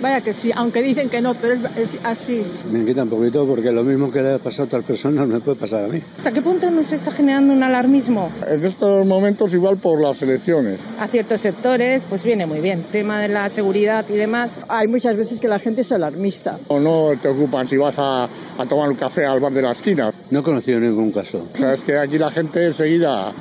vaya 0.01 0.21
que 0.21 0.33
sí, 0.33 0.51
aunque 0.55 0.81
dicen 0.81 1.09
que 1.09 1.21
no, 1.21 1.33
pero 1.35 1.53
es, 1.53 1.89
así. 2.03 2.43
Me 2.71 2.79
inquieta 2.79 3.03
un 3.03 3.09
poquito 3.09 3.45
porque 3.45 3.71
lo 3.71 3.83
mismo 3.83 4.11
que 4.11 4.21
le 4.21 4.33
ha 4.33 4.39
pasado 4.39 4.63
a 4.63 4.65
otras 4.67 4.83
personas 4.85 5.27
me 5.27 5.39
puede 5.39 5.57
pasar 5.57 5.85
a 5.85 5.87
mí. 5.87 6.01
¿Hasta 6.17 6.31
qué 6.31 6.41
punto 6.41 6.69
no 6.69 6.83
se 6.83 6.95
está 6.95 7.11
generando 7.11 7.53
un 7.53 7.63
alarmismo? 7.63 8.31
En 8.47 8.63
estos 8.65 9.05
momentos 9.05 9.53
igual 9.53 9.77
por 9.77 10.01
las 10.01 10.21
elecciones. 10.21 10.79
A 10.99 11.07
ciertos 11.07 11.41
sectores 11.41 12.05
pues 12.05 12.23
viene 12.23 12.45
muy 12.45 12.59
bien, 12.59 12.83
tema 12.91 13.19
de 13.19 13.27
la 13.27 13.49
seguridad 13.49 14.05
y 14.09 14.13
demás. 14.13 14.59
Hay 14.67 14.87
muchas 14.87 15.15
veces 15.15 15.39
que 15.39 15.47
la 15.47 15.59
gente 15.59 15.81
es 15.81 15.91
alarmista. 15.91 16.59
O 16.67 16.79
no 16.79 17.11
te 17.21 17.27
ocupan 17.27 17.67
si 17.67 17.77
vas 17.77 17.95
a, 17.97 18.25
a 18.25 18.65
tomar 18.67 18.89
un 18.89 18.95
café 18.95 19.25
al 19.25 19.39
bar 19.39 19.53
de 19.53 19.61
la 19.61 19.71
esquina. 19.71 20.11
No 20.29 20.39
he 20.39 20.43
conocido 20.43 20.79
ningún 20.79 21.11
caso. 21.11 21.47
O 21.53 21.57
sea, 21.57 21.73
es 21.73 21.83
que 21.83 21.97
aquí 21.97 22.17
la 22.17 22.31
gente 22.31 22.65
enseguida 22.65 23.31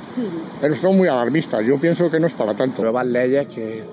son 0.79 0.97
muy 0.97 1.07
alarmistas. 1.07 1.65
Yo 1.65 1.79
pienso 1.79 2.09
que 2.09 2.19
no 2.19 2.27
es 2.27 2.33
para 2.33 2.53
tanto. 2.53 2.81
Nuevas 2.81 3.07
leyes 3.07 3.47
que 3.47 3.83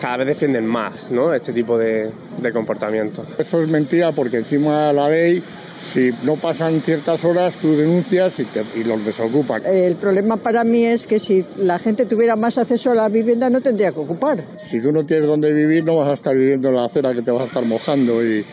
cada 0.00 0.18
vez 0.18 0.28
defienden 0.28 0.66
más 0.66 1.10
¿no? 1.10 1.32
este 1.34 1.52
tipo 1.52 1.76
de, 1.76 2.10
de 2.38 2.52
comportamiento. 2.52 3.24
Eso 3.38 3.60
es 3.60 3.70
mentira 3.70 4.12
porque 4.12 4.38
encima 4.38 4.92
la 4.92 5.08
ley 5.08 5.42
si 5.82 6.10
no 6.24 6.36
pasan 6.36 6.80
ciertas 6.82 7.24
horas, 7.24 7.54
tú 7.56 7.76
denuncias 7.76 8.38
y, 8.38 8.44
te, 8.44 8.62
y, 8.76 8.84
los 8.84 9.04
desocupan. 9.04 9.64
El 9.66 9.96
problema 9.96 10.36
para 10.36 10.62
mí 10.62 10.84
es 10.84 11.06
que 11.06 11.18
si 11.18 11.44
la 11.58 11.78
gente 11.78 12.06
tuviera 12.06 12.36
más 12.36 12.58
acceso 12.58 12.90
a 12.92 12.94
la 12.94 13.08
vivienda 13.08 13.50
no 13.50 13.60
tendría 13.60 13.90
que 13.92 14.00
ocupar. 14.00 14.42
Si 14.58 14.80
tú 14.80 14.92
no 14.92 15.04
tienes 15.04 15.26
dónde 15.26 15.52
vivir, 15.52 15.84
no 15.84 15.96
vas 15.96 16.08
a 16.08 16.14
estar 16.14 16.36
viviendo 16.36 16.68
en 16.68 16.76
la 16.76 16.84
acera 16.84 17.14
que 17.14 17.22
te 17.22 17.30
vas 17.30 17.42
a 17.42 17.46
estar 17.46 17.64
mojando 17.64 18.24
y, 18.24 18.44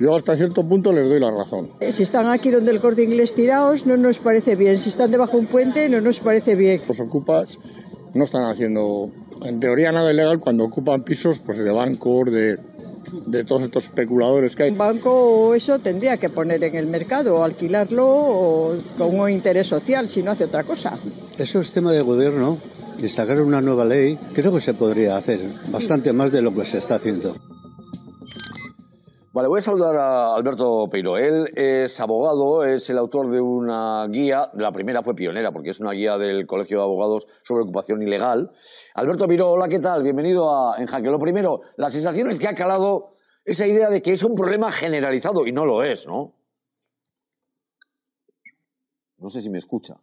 yo 0.00 0.16
hasta 0.16 0.34
cierto 0.34 0.66
punto 0.66 0.92
les 0.92 1.06
doy 1.06 1.20
la 1.20 1.30
razón. 1.30 1.68
Si 1.90 2.02
están 2.02 2.26
aquí 2.26 2.50
donde 2.50 2.72
el 2.72 2.80
corte 2.80 3.02
inglés 3.02 3.34
tirados, 3.34 3.84
no 3.84 3.98
nos 3.98 4.18
parece 4.18 4.56
bien. 4.56 4.78
Si 4.78 4.88
están 4.88 5.10
debajo 5.10 5.32
de 5.32 5.40
un 5.40 5.46
puente, 5.46 5.88
no 5.90 6.00
nos 6.00 6.20
parece 6.20 6.54
bien. 6.54 6.80
Los 6.88 6.98
ocupas 7.00 7.58
no 8.14 8.24
están 8.24 8.44
haciendo, 8.44 9.10
en 9.42 9.60
teoría, 9.60 9.92
nada 9.92 10.10
ilegal 10.10 10.40
cuando 10.40 10.64
ocupan 10.64 11.02
pisos 11.02 11.38
pues, 11.38 11.58
de 11.58 11.70
bancos, 11.70 12.32
de, 12.32 12.58
de 13.26 13.44
todos 13.44 13.62
estos 13.62 13.84
especuladores 13.84 14.56
que 14.56 14.64
hay. 14.64 14.70
Un 14.70 14.78
banco 14.78 15.54
eso 15.54 15.78
tendría 15.80 16.16
que 16.16 16.30
poner 16.30 16.64
en 16.64 16.76
el 16.76 16.86
mercado 16.86 17.36
o 17.36 17.44
alquilarlo 17.44 18.06
o 18.08 18.76
con 18.96 19.20
un 19.20 19.28
interés 19.28 19.66
social, 19.66 20.08
si 20.08 20.22
no 20.22 20.30
hace 20.30 20.44
otra 20.44 20.64
cosa. 20.64 20.98
Eso 21.36 21.60
es 21.60 21.72
tema 21.72 21.92
de 21.92 22.00
gobierno 22.00 22.56
y 23.02 23.08
sacar 23.08 23.40
una 23.42 23.60
nueva 23.60 23.84
ley 23.84 24.18
creo 24.32 24.52
que 24.52 24.60
se 24.60 24.74
podría 24.74 25.16
hacer 25.16 25.40
bastante 25.70 26.12
más 26.12 26.32
de 26.32 26.42
lo 26.42 26.54
que 26.54 26.64
se 26.64 26.78
está 26.78 26.96
haciendo. 26.96 27.36
Vale, 29.40 29.48
voy 29.48 29.60
a 29.60 29.62
saludar 29.62 29.96
a 29.96 30.34
Alberto 30.34 30.86
Peiro. 30.90 31.16
Él 31.16 31.48
es 31.56 31.98
abogado, 31.98 32.62
es 32.62 32.90
el 32.90 32.98
autor 32.98 33.30
de 33.30 33.40
una 33.40 34.06
guía, 34.08 34.50
la 34.52 34.70
primera 34.70 35.02
fue 35.02 35.14
pionera 35.14 35.50
porque 35.50 35.70
es 35.70 35.80
una 35.80 35.92
guía 35.92 36.18
del 36.18 36.46
Colegio 36.46 36.76
de 36.76 36.82
Abogados 36.82 37.26
sobre 37.42 37.62
ocupación 37.62 38.02
ilegal. 38.02 38.50
Alberto 38.94 39.26
Peiro, 39.26 39.50
hola, 39.50 39.66
¿qué 39.70 39.78
tal? 39.78 40.02
Bienvenido 40.02 40.54
a 40.54 40.76
En 40.76 40.86
Jaque. 40.86 41.08
Lo 41.08 41.18
primero, 41.18 41.62
la 41.78 41.88
sensación 41.88 42.28
es 42.30 42.38
que 42.38 42.48
ha 42.48 42.54
calado 42.54 43.14
esa 43.42 43.66
idea 43.66 43.88
de 43.88 44.02
que 44.02 44.12
es 44.12 44.22
un 44.22 44.34
problema 44.34 44.70
generalizado 44.70 45.46
y 45.46 45.52
no 45.52 45.64
lo 45.64 45.84
es, 45.84 46.06
¿no? 46.06 46.34
No 49.16 49.30
sé 49.30 49.40
si 49.40 49.48
me 49.48 49.56
escucha. 49.56 49.94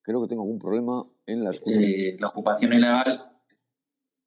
Creo 0.00 0.22
que 0.22 0.28
tengo 0.28 0.44
algún 0.44 0.58
problema 0.58 1.04
en 1.26 1.44
la 1.44 1.50
escucha. 1.50 1.78
Eh, 1.78 2.16
la 2.18 2.28
ocupación 2.28 2.72
ilegal 2.72 3.37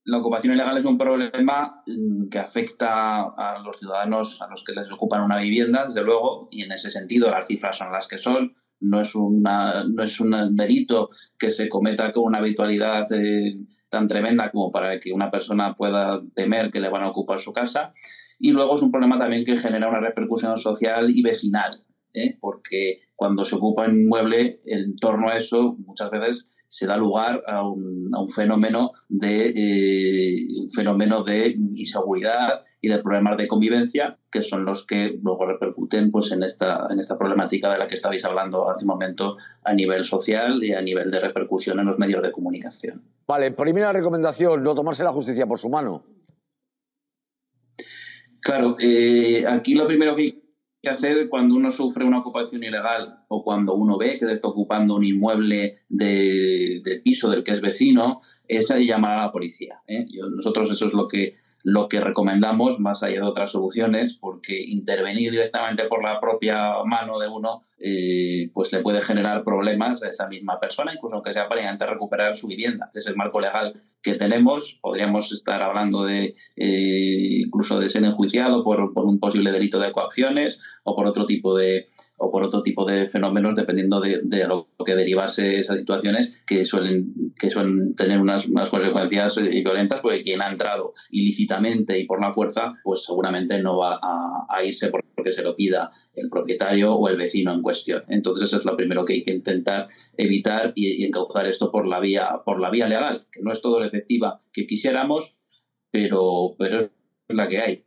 la 0.03 0.17
ocupación 0.17 0.53
ilegal 0.53 0.77
es 0.77 0.85
un 0.85 0.97
problema 0.97 1.83
mm, 1.85 2.29
que 2.29 2.39
afecta 2.39 3.21
a 3.21 3.59
los 3.63 3.77
ciudadanos 3.77 4.41
a 4.41 4.47
los 4.47 4.63
que 4.63 4.73
les 4.73 4.91
ocupan 4.91 5.23
una 5.23 5.39
vivienda, 5.39 5.85
desde 5.85 6.03
luego, 6.03 6.47
y 6.51 6.63
en 6.63 6.71
ese 6.71 6.89
sentido 6.89 7.29
las 7.29 7.47
cifras 7.47 7.77
son 7.77 7.91
las 7.91 8.07
que 8.07 8.17
son. 8.17 8.55
No 8.79 8.99
es, 9.01 9.13
una, 9.13 9.83
no 9.83 10.01
es 10.01 10.19
un 10.19 10.55
delito 10.55 11.11
que 11.37 11.51
se 11.51 11.69
cometa 11.69 12.11
con 12.11 12.23
una 12.23 12.39
habitualidad 12.39 13.05
eh, 13.11 13.59
tan 13.89 14.07
tremenda 14.07 14.49
como 14.49 14.71
para 14.71 14.99
que 14.99 15.13
una 15.13 15.29
persona 15.29 15.75
pueda 15.75 16.19
temer 16.33 16.71
que 16.71 16.79
le 16.79 16.89
van 16.89 17.03
a 17.03 17.09
ocupar 17.09 17.39
su 17.39 17.53
casa. 17.53 17.93
Y 18.39 18.49
luego 18.51 18.73
es 18.73 18.81
un 18.81 18.91
problema 18.91 19.19
también 19.19 19.45
que 19.45 19.57
genera 19.57 19.87
una 19.87 19.99
repercusión 19.99 20.57
social 20.57 21.11
y 21.15 21.21
vecinal, 21.21 21.83
¿eh? 22.15 22.37
porque 22.41 23.01
cuando 23.15 23.45
se 23.45 23.55
ocupa 23.55 23.85
un 23.85 24.01
inmueble, 24.01 24.61
en 24.65 24.95
torno 24.95 25.29
a 25.29 25.37
eso, 25.37 25.75
muchas 25.85 26.09
veces 26.09 26.47
se 26.71 26.87
da 26.87 26.95
lugar 26.95 27.43
a 27.47 27.67
un, 27.67 28.09
a 28.13 28.21
un 28.21 28.29
fenómeno 28.29 28.93
de 29.09 29.53
eh, 29.53 30.47
un 30.63 30.71
fenómeno 30.71 31.21
de 31.21 31.49
inseguridad 31.75 32.63
y 32.79 32.87
de 32.87 32.99
problemas 32.99 33.37
de 33.37 33.47
convivencia 33.49 34.17
que 34.31 34.41
son 34.41 34.63
los 34.63 34.87
que 34.87 35.19
luego 35.21 35.45
repercuten 35.45 36.11
pues 36.11 36.31
en 36.31 36.43
esta 36.43 36.87
en 36.89 36.99
esta 36.99 37.17
problemática 37.17 37.69
de 37.71 37.77
la 37.77 37.87
que 37.89 37.95
estabais 37.95 38.23
hablando 38.23 38.69
hace 38.69 38.85
un 38.85 38.87
momento 38.87 39.35
a 39.65 39.73
nivel 39.73 40.05
social 40.05 40.63
y 40.63 40.73
a 40.73 40.81
nivel 40.81 41.11
de 41.11 41.19
repercusión 41.19 41.77
en 41.79 41.87
los 41.87 41.99
medios 41.99 42.23
de 42.23 42.31
comunicación. 42.31 43.03
Vale, 43.27 43.51
primera 43.51 43.91
recomendación, 43.91 44.63
no 44.63 44.73
tomarse 44.73 45.03
la 45.03 45.11
justicia 45.11 45.45
por 45.45 45.59
su 45.59 45.67
mano. 45.67 46.03
Claro, 48.41 48.75
eh, 48.79 49.45
aquí 49.45 49.75
lo 49.75 49.87
primero 49.87 50.15
que 50.15 50.41
que 50.81 50.89
hacer 50.89 51.29
cuando 51.29 51.55
uno 51.55 51.71
sufre 51.71 52.05
una 52.05 52.19
ocupación 52.19 52.63
ilegal 52.63 53.19
o 53.27 53.43
cuando 53.43 53.75
uno 53.75 53.97
ve 53.97 54.17
que 54.17 54.31
está 54.31 54.47
ocupando 54.47 54.95
un 54.95 55.03
inmueble 55.03 55.75
de, 55.89 57.01
piso 57.03 57.29
del 57.29 57.43
que 57.43 57.51
es 57.51 57.61
vecino, 57.61 58.21
es 58.47 58.69
llamar 58.69 59.19
a 59.19 59.25
la 59.25 59.31
policía. 59.31 59.81
¿eh? 59.87 60.07
nosotros 60.29 60.71
eso 60.71 60.87
es 60.87 60.93
lo 60.93 61.07
que 61.07 61.35
lo 61.63 61.89
que 61.89 61.99
recomendamos, 61.99 62.79
más 62.79 63.03
allá 63.03 63.21
de 63.21 63.27
otras 63.27 63.51
soluciones, 63.51 64.13
porque 64.13 64.61
intervenir 64.61 65.31
directamente 65.31 65.85
por 65.85 66.03
la 66.03 66.19
propia 66.19 66.83
mano 66.85 67.19
de 67.19 67.27
uno, 67.27 67.65
eh, 67.79 68.49
pues 68.53 68.71
le 68.71 68.81
puede 68.81 69.01
generar 69.01 69.43
problemas 69.43 70.03
a 70.03 70.09
esa 70.09 70.27
misma 70.27 70.59
persona, 70.59 70.93
incluso 70.93 71.15
aunque 71.15 71.33
sea 71.33 71.47
para 71.47 71.61
intentar 71.61 71.89
recuperar 71.89 72.35
su 72.35 72.47
vivienda. 72.47 72.89
Ese 72.91 72.99
es 72.99 73.07
el 73.07 73.15
marco 73.15 73.39
legal 73.39 73.81
que 74.01 74.15
tenemos. 74.15 74.77
Podríamos 74.81 75.31
estar 75.31 75.61
hablando 75.61 76.03
de 76.03 76.35
eh, 76.55 77.41
incluso 77.45 77.79
de 77.79 77.89
ser 77.89 78.03
enjuiciado 78.03 78.63
por, 78.63 78.93
por 78.93 79.05
un 79.05 79.19
posible 79.19 79.51
delito 79.51 79.79
de 79.79 79.91
coacciones 79.91 80.59
o 80.83 80.95
por 80.95 81.07
otro 81.07 81.25
tipo 81.25 81.55
de, 81.57 81.89
o 82.21 82.31
por 82.31 82.43
otro 82.43 82.61
tipo 82.61 82.85
de 82.85 83.09
fenómenos, 83.09 83.55
dependiendo 83.55 83.99
de, 83.99 84.21
lo 84.47 84.67
que 84.85 84.95
derivase 84.95 85.57
esas 85.57 85.79
situaciones 85.79 86.43
que 86.45 86.65
suelen, 86.65 87.33
que 87.39 87.49
suelen 87.49 87.95
tener 87.95 88.19
unas, 88.19 88.47
consecuencias 88.69 89.37
eh, 89.37 89.61
violentas, 89.63 90.01
porque 90.01 90.21
quien 90.21 90.41
ha 90.41 90.51
entrado 90.51 90.93
ilícitamente 91.09 91.97
y 91.97 92.05
por 92.05 92.21
la 92.21 92.31
fuerza, 92.31 92.75
pues 92.83 93.03
seguramente 93.03 93.59
no 93.59 93.77
va 93.77 93.99
a, 94.01 94.63
irse 94.63 94.91
porque 95.15 95.31
se 95.31 95.41
lo 95.41 95.55
pida 95.55 95.91
el 96.13 96.29
propietario 96.29 96.93
o 96.93 97.09
el 97.09 97.17
vecino 97.17 97.51
en 97.51 97.63
cuestión. 97.63 98.03
Entonces 98.07 98.43
eso 98.43 98.59
es 98.59 98.65
lo 98.65 98.77
primero 98.77 99.03
que 99.03 99.13
hay 99.13 99.23
que 99.23 99.33
intentar 99.33 99.87
evitar 100.15 100.73
y, 100.75 101.01
y 101.01 101.05
encauzar 101.05 101.47
esto 101.47 101.71
por 101.71 101.87
la 101.87 101.99
vía, 101.99 102.41
por 102.45 102.61
la 102.61 102.69
vía 102.69 102.87
legal, 102.87 103.25
que 103.31 103.41
no 103.41 103.51
es 103.51 103.61
todo 103.61 103.79
lo 103.79 103.85
efectiva 103.85 104.41
que 104.53 104.67
quisiéramos, 104.67 105.33
pero, 105.89 106.53
pero 106.59 106.81
es 106.81 106.89
la 107.29 107.47
que 107.47 107.57
hay 107.57 107.83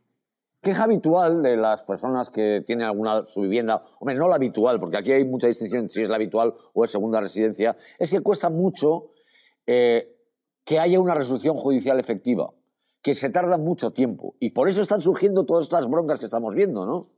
queja 0.65 0.85
habitual 0.85 1.43
de 1.43 1.57
las 1.57 1.83
personas 1.83 2.31
que 2.31 2.63
tienen 2.65 2.87
alguna 2.87 3.23
su 3.27 3.41
vivienda, 3.41 3.83
hombre, 3.99 4.15
no 4.15 4.27
la 4.27 4.35
habitual, 4.35 4.79
porque 4.79 4.97
aquí 4.97 5.11
hay 5.11 5.23
mucha 5.23 5.45
distinción 5.45 5.89
si 5.89 6.01
es 6.01 6.09
la 6.09 6.15
habitual 6.15 6.55
o 6.73 6.83
es 6.83 6.89
segunda 6.89 7.21
residencia, 7.21 7.77
es 7.99 8.09
que 8.09 8.21
cuesta 8.21 8.49
mucho 8.49 9.11
eh, 9.67 10.17
que 10.63 10.79
haya 10.79 10.99
una 10.99 11.13
resolución 11.13 11.55
judicial 11.57 11.99
efectiva, 11.99 12.49
que 13.03 13.13
se 13.13 13.29
tarda 13.29 13.59
mucho 13.59 13.91
tiempo. 13.91 14.33
Y 14.39 14.49
por 14.49 14.67
eso 14.67 14.81
están 14.81 15.01
surgiendo 15.01 15.45
todas 15.45 15.65
estas 15.65 15.87
broncas 15.87 16.17
que 16.17 16.25
estamos 16.25 16.55
viendo, 16.55 16.87
¿no? 16.87 17.09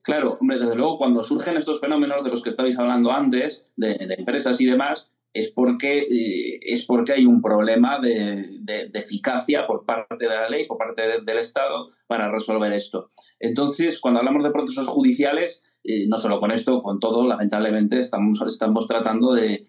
Claro, 0.00 0.38
hombre, 0.40 0.58
desde 0.58 0.74
luego, 0.74 0.96
cuando 0.96 1.22
surgen 1.22 1.58
estos 1.58 1.78
fenómenos 1.78 2.24
de 2.24 2.30
los 2.30 2.42
que 2.42 2.48
estabais 2.48 2.78
hablando 2.78 3.12
antes, 3.12 3.66
de, 3.76 3.98
empresas 4.16 4.58
y 4.62 4.64
demás, 4.64 5.10
es 5.34 5.50
porque, 5.50 6.00
eh, 6.00 6.60
es 6.62 6.84
porque 6.84 7.12
hay 7.12 7.26
un 7.26 7.40
problema 7.40 7.98
de, 8.00 8.60
eficacia 8.94 9.66
por 9.66 9.84
parte 9.84 10.16
de 10.18 10.26
la 10.26 10.48
ley, 10.48 10.66
por 10.66 10.78
parte 10.78 11.20
del 11.24 11.38
Estado, 11.38 11.90
para 12.06 12.30
resolver 12.30 12.72
esto. 12.72 13.10
Entonces, 13.40 13.98
cuando 14.00 14.20
hablamos 14.20 14.44
de 14.44 14.50
procesos 14.50 14.86
judiciales, 14.86 15.62
eh, 15.84 16.06
no 16.06 16.16
solo 16.16 16.38
con 16.38 16.52
esto, 16.52 16.80
con 16.82 17.00
todo, 17.00 17.26
lamentablemente 17.26 18.00
estamos, 18.00 18.40
estamos 18.46 18.86
tratando 18.86 19.34
de, 19.34 19.66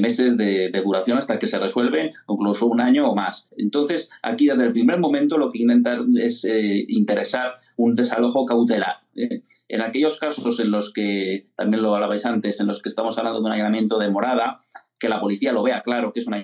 meses 0.00 0.36
de, 0.36 0.70
duración 0.82 1.18
hasta 1.18 1.38
que 1.38 1.46
se 1.46 1.58
resuelve, 1.58 2.12
incluso 2.28 2.66
un 2.66 2.80
año 2.80 3.10
o 3.10 3.14
más. 3.14 3.48
Entonces, 3.58 4.08
aquí 4.22 4.46
desde 4.46 4.64
el 4.64 4.72
primer 4.72 4.98
momento 4.98 5.36
lo 5.36 5.50
que 5.50 5.62
intentar 5.62 6.00
es 6.18 6.44
eh, 6.44 6.84
interesar 6.88 7.56
un 7.76 7.94
desalojo 7.94 8.46
cautelar. 8.46 9.00
En 9.14 9.82
aquellos 9.82 10.18
casos 10.18 10.58
en 10.58 10.70
los 10.70 10.90
que, 10.92 11.48
también 11.54 11.82
lo 11.82 11.94
hablabais 11.94 12.24
antes, 12.24 12.60
en 12.60 12.66
los 12.66 12.80
que 12.80 12.88
estamos 12.88 13.18
hablando 13.18 13.40
de 13.40 13.46
un 13.46 13.52
allanamiento 13.52 13.98
de 13.98 14.08
morada, 14.08 14.62
que 15.02 15.08
la 15.08 15.20
policía 15.20 15.52
lo 15.52 15.64
vea 15.64 15.82
claro 15.82 16.12
que 16.12 16.20
es 16.20 16.26
un 16.28 16.34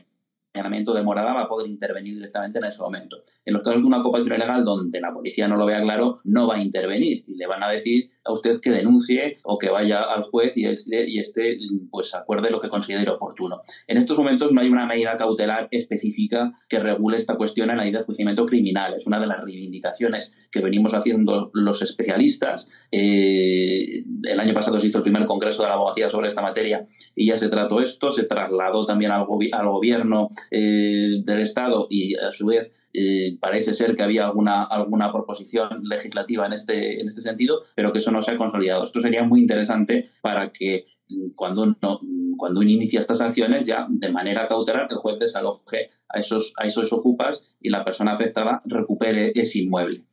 allanamiento 0.58 0.92
de 0.94 1.02
morada 1.02 1.32
va 1.32 1.42
a 1.42 1.48
poder 1.48 1.68
intervenir 1.68 2.14
directamente 2.14 2.58
en 2.58 2.64
ese 2.64 2.80
momento. 2.80 3.18
En 3.44 3.54
los 3.54 3.62
casos 3.62 3.80
de 3.82 3.86
una 3.86 4.00
ocupación 4.00 4.34
ilegal 4.34 4.64
donde 4.64 5.00
la 5.00 5.12
policía 5.12 5.48
no 5.48 5.56
lo 5.56 5.66
vea 5.66 5.80
claro, 5.80 6.20
no 6.24 6.46
va 6.48 6.56
a 6.56 6.62
intervenir 6.62 7.24
y 7.26 7.34
le 7.36 7.46
van 7.46 7.62
a 7.62 7.68
decir 7.70 8.10
a 8.24 8.32
usted 8.32 8.60
que 8.60 8.70
denuncie 8.70 9.38
o 9.42 9.58
que 9.58 9.70
vaya 9.70 10.02
al 10.02 10.22
juez 10.22 10.56
y 10.56 10.66
este, 10.66 11.08
y 11.08 11.18
este 11.18 11.56
pues 11.90 12.14
acuerde 12.14 12.50
lo 12.50 12.60
que 12.60 12.68
considere 12.68 13.10
oportuno. 13.10 13.62
En 13.86 13.96
estos 13.96 14.18
momentos 14.18 14.52
no 14.52 14.60
hay 14.60 14.68
una 14.68 14.86
medida 14.86 15.16
cautelar 15.16 15.68
específica 15.70 16.52
que 16.68 16.78
regule 16.78 17.16
esta 17.16 17.36
cuestión 17.36 17.70
en 17.70 17.78
la 17.78 17.84
ley 17.84 17.92
de 17.92 18.02
juiciamiento 18.02 18.46
criminal. 18.46 18.94
Es 18.94 19.06
una 19.06 19.18
de 19.18 19.26
las 19.26 19.42
reivindicaciones 19.42 20.32
que 20.50 20.60
venimos 20.60 20.94
haciendo 20.94 21.50
los 21.54 21.82
especialistas. 21.82 22.68
Eh, 22.90 24.04
el 24.24 24.40
año 24.40 24.54
pasado 24.54 24.78
se 24.78 24.88
hizo 24.88 24.98
el 24.98 25.04
primer 25.04 25.26
congreso 25.26 25.62
de 25.62 25.68
la 25.68 25.74
abogacía 25.74 26.10
sobre 26.10 26.28
esta 26.28 26.42
materia 26.42 26.86
y 27.14 27.28
ya 27.28 27.38
se 27.38 27.48
trató 27.48 27.80
esto, 27.80 28.12
se 28.12 28.24
trasladó 28.24 28.84
también 28.84 29.10
al, 29.10 29.26
al 29.52 29.68
gobierno 29.68 30.30
eh, 30.50 31.22
del 31.24 31.40
Estado 31.40 31.86
y 31.90 32.14
a 32.16 32.32
su 32.32 32.46
vez 32.46 32.72
eh, 32.94 33.36
parece 33.40 33.74
ser 33.74 33.94
que 33.94 34.02
había 34.02 34.26
alguna, 34.26 34.64
alguna 34.64 35.12
proposición 35.12 35.82
legislativa 35.84 36.46
en 36.46 36.54
este, 36.54 37.00
en 37.00 37.08
este 37.08 37.20
sentido, 37.20 37.62
pero 37.74 37.92
que 37.92 37.98
eso 37.98 38.10
no 38.10 38.22
se 38.22 38.32
ha 38.32 38.38
consolidado. 38.38 38.84
Esto 38.84 39.00
sería 39.00 39.22
muy 39.24 39.40
interesante 39.40 40.10
para 40.22 40.52
que 40.52 40.86
mm, 41.08 41.30
cuando 41.36 41.62
uno, 41.62 41.76
mm, 42.00 42.36
cuando 42.36 42.60
uno 42.60 42.70
inicia 42.70 43.00
estas 43.00 43.18
sanciones 43.18 43.66
ya 43.66 43.86
de 43.88 44.10
manera 44.10 44.48
cautelar 44.48 44.88
el 44.90 44.96
juez 44.96 45.18
desaloje 45.18 45.90
a 46.08 46.20
esos, 46.20 46.54
a 46.56 46.66
esos 46.66 46.92
ocupas 46.92 47.44
y 47.60 47.68
la 47.68 47.84
persona 47.84 48.12
afectada 48.12 48.62
recupere 48.64 49.32
ese 49.34 49.60
inmueble. 49.60 50.04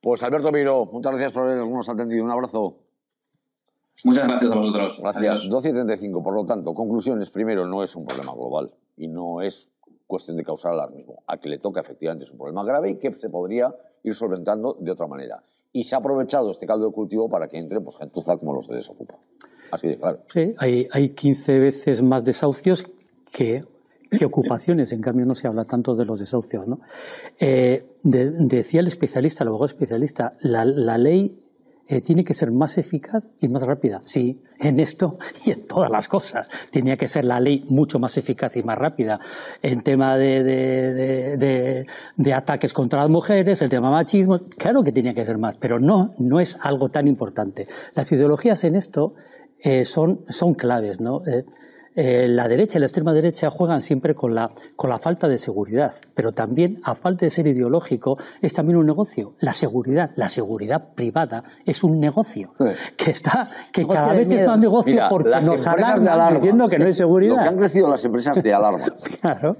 Pues 0.00 0.22
Alberto 0.22 0.52
Miro, 0.52 0.86
muchas 0.86 1.12
gracias 1.12 1.32
por 1.32 1.42
habernos 1.44 1.88
atendido. 1.88 2.24
Un 2.24 2.30
abrazo. 2.30 2.76
Muchas 4.04 4.26
gracias 4.26 4.50
a 4.50 4.54
vosotros. 4.54 5.00
Gracias. 5.00 5.48
12 5.48 5.68
y 5.68 5.72
35. 5.72 6.22
Por 6.22 6.34
lo 6.34 6.44
tanto, 6.44 6.74
conclusiones. 6.74 7.30
Primero, 7.30 7.66
no 7.66 7.82
es 7.82 7.94
un 7.94 8.04
problema 8.04 8.32
global 8.32 8.72
y 8.96 9.08
no 9.08 9.42
es 9.42 9.70
cuestión 10.06 10.36
de 10.36 10.44
causar 10.44 10.72
alarmismo. 10.72 11.22
A 11.26 11.38
que 11.38 11.48
le 11.48 11.58
toca 11.58 11.80
efectivamente 11.80 12.24
es 12.24 12.30
un 12.30 12.38
problema 12.38 12.64
grave 12.64 12.90
y 12.90 12.96
que 12.96 13.12
se 13.14 13.30
podría 13.30 13.74
ir 14.02 14.14
solventando 14.14 14.76
de 14.78 14.90
otra 14.90 15.06
manera. 15.06 15.42
Y 15.72 15.84
se 15.84 15.94
ha 15.94 15.98
aprovechado 15.98 16.50
este 16.50 16.66
caldo 16.66 16.86
de 16.86 16.92
cultivo 16.92 17.30
para 17.30 17.48
que 17.48 17.58
entre 17.58 17.80
pues, 17.80 17.96
gentuza 17.96 18.36
como 18.36 18.54
los 18.54 18.68
de 18.68 18.76
desocupa. 18.76 19.14
Así 19.70 19.88
de 19.88 19.96
claro. 19.96 20.18
Sí, 20.28 20.54
hay, 20.58 20.86
hay 20.92 21.08
15 21.10 21.58
veces 21.58 22.02
más 22.02 22.24
desahucios 22.24 22.84
que, 23.32 23.62
que 24.10 24.24
ocupaciones. 24.26 24.92
En 24.92 25.00
cambio, 25.00 25.24
no 25.24 25.34
se 25.34 25.48
habla 25.48 25.64
tanto 25.64 25.94
de 25.94 26.04
los 26.04 26.18
desahucios. 26.18 26.66
¿no? 26.68 26.80
Eh, 27.38 27.86
decía 28.02 28.80
el 28.80 28.88
especialista, 28.88 29.44
el 29.44 29.48
abogado 29.48 29.66
especialista, 29.66 30.34
la, 30.40 30.66
la 30.66 30.98
ley 30.98 31.42
eh, 31.88 32.00
tiene 32.00 32.24
que 32.24 32.32
ser 32.32 32.52
más 32.52 32.78
eficaz 32.78 33.28
y 33.40 33.48
más 33.48 33.62
rápida. 33.62 34.00
Sí, 34.04 34.40
en 34.60 34.80
esto 34.80 35.18
y 35.44 35.50
en 35.50 35.66
todas 35.66 35.90
las 35.90 36.08
cosas. 36.08 36.48
Tenía 36.70 36.96
que 36.96 37.08
ser 37.08 37.24
la 37.24 37.40
ley 37.40 37.64
mucho 37.68 37.98
más 37.98 38.16
eficaz 38.16 38.56
y 38.56 38.62
más 38.62 38.78
rápida. 38.78 39.18
En 39.62 39.82
tema 39.82 40.16
de, 40.16 40.44
de, 40.44 41.86
de, 42.16 42.34
ataques 42.34 42.72
contra 42.72 43.00
las 43.00 43.10
mujeres, 43.10 43.60
el 43.62 43.70
tema 43.70 43.90
machismo, 43.90 44.40
claro 44.56 44.82
que 44.82 44.92
tenía 44.92 45.14
que 45.14 45.24
ser 45.24 45.38
más, 45.38 45.56
pero 45.56 45.78
no, 45.78 46.14
no 46.18 46.40
es 46.40 46.56
algo 46.60 46.88
tan 46.88 47.08
importante. 47.08 47.66
Las 47.94 48.10
ideologías 48.12 48.64
en 48.64 48.76
esto 48.76 49.14
eh, 49.58 49.84
son, 49.84 50.24
son 50.28 50.54
claves, 50.54 51.00
¿no? 51.00 51.26
Eh, 51.26 51.44
eh, 51.94 52.26
la 52.28 52.48
derecha 52.48 52.78
y 52.78 52.80
la 52.80 52.86
extrema 52.86 53.12
derecha 53.12 53.50
juegan 53.50 53.82
siempre 53.82 54.14
con 54.14 54.34
la, 54.34 54.50
con 54.76 54.88
la 54.88 54.98
falta 54.98 55.28
de 55.28 55.36
seguridad, 55.36 55.92
pero 56.14 56.32
también, 56.32 56.80
a 56.84 56.94
falta 56.94 57.26
de 57.26 57.30
ser 57.30 57.46
ideológico, 57.46 58.16
es 58.40 58.54
también 58.54 58.78
un 58.78 58.86
negocio. 58.86 59.34
La 59.40 59.52
seguridad, 59.52 60.10
la 60.16 60.28
seguridad 60.28 60.94
privada 60.94 61.44
es 61.66 61.84
un 61.84 62.00
negocio 62.00 62.52
que 62.96 63.10
está 63.10 63.44
que 63.72 63.86
cada 63.86 64.14
vez 64.14 64.30
es 64.30 64.46
más 64.46 64.58
negocio 64.58 65.02
porque 65.10 65.30
nos 65.42 65.66
alarman 65.66 66.34
diciendo 66.34 66.68
que 66.68 66.78
no 66.78 66.86
hay 66.86 66.94
seguridad. 66.94 67.36
Lo 67.36 67.42
que 67.42 67.48
han 67.48 67.58
crecido 67.58 67.90
las 67.90 68.04
empresas 68.04 68.42
de 68.42 68.54
alarma. 68.54 68.86
claro. 69.20 69.56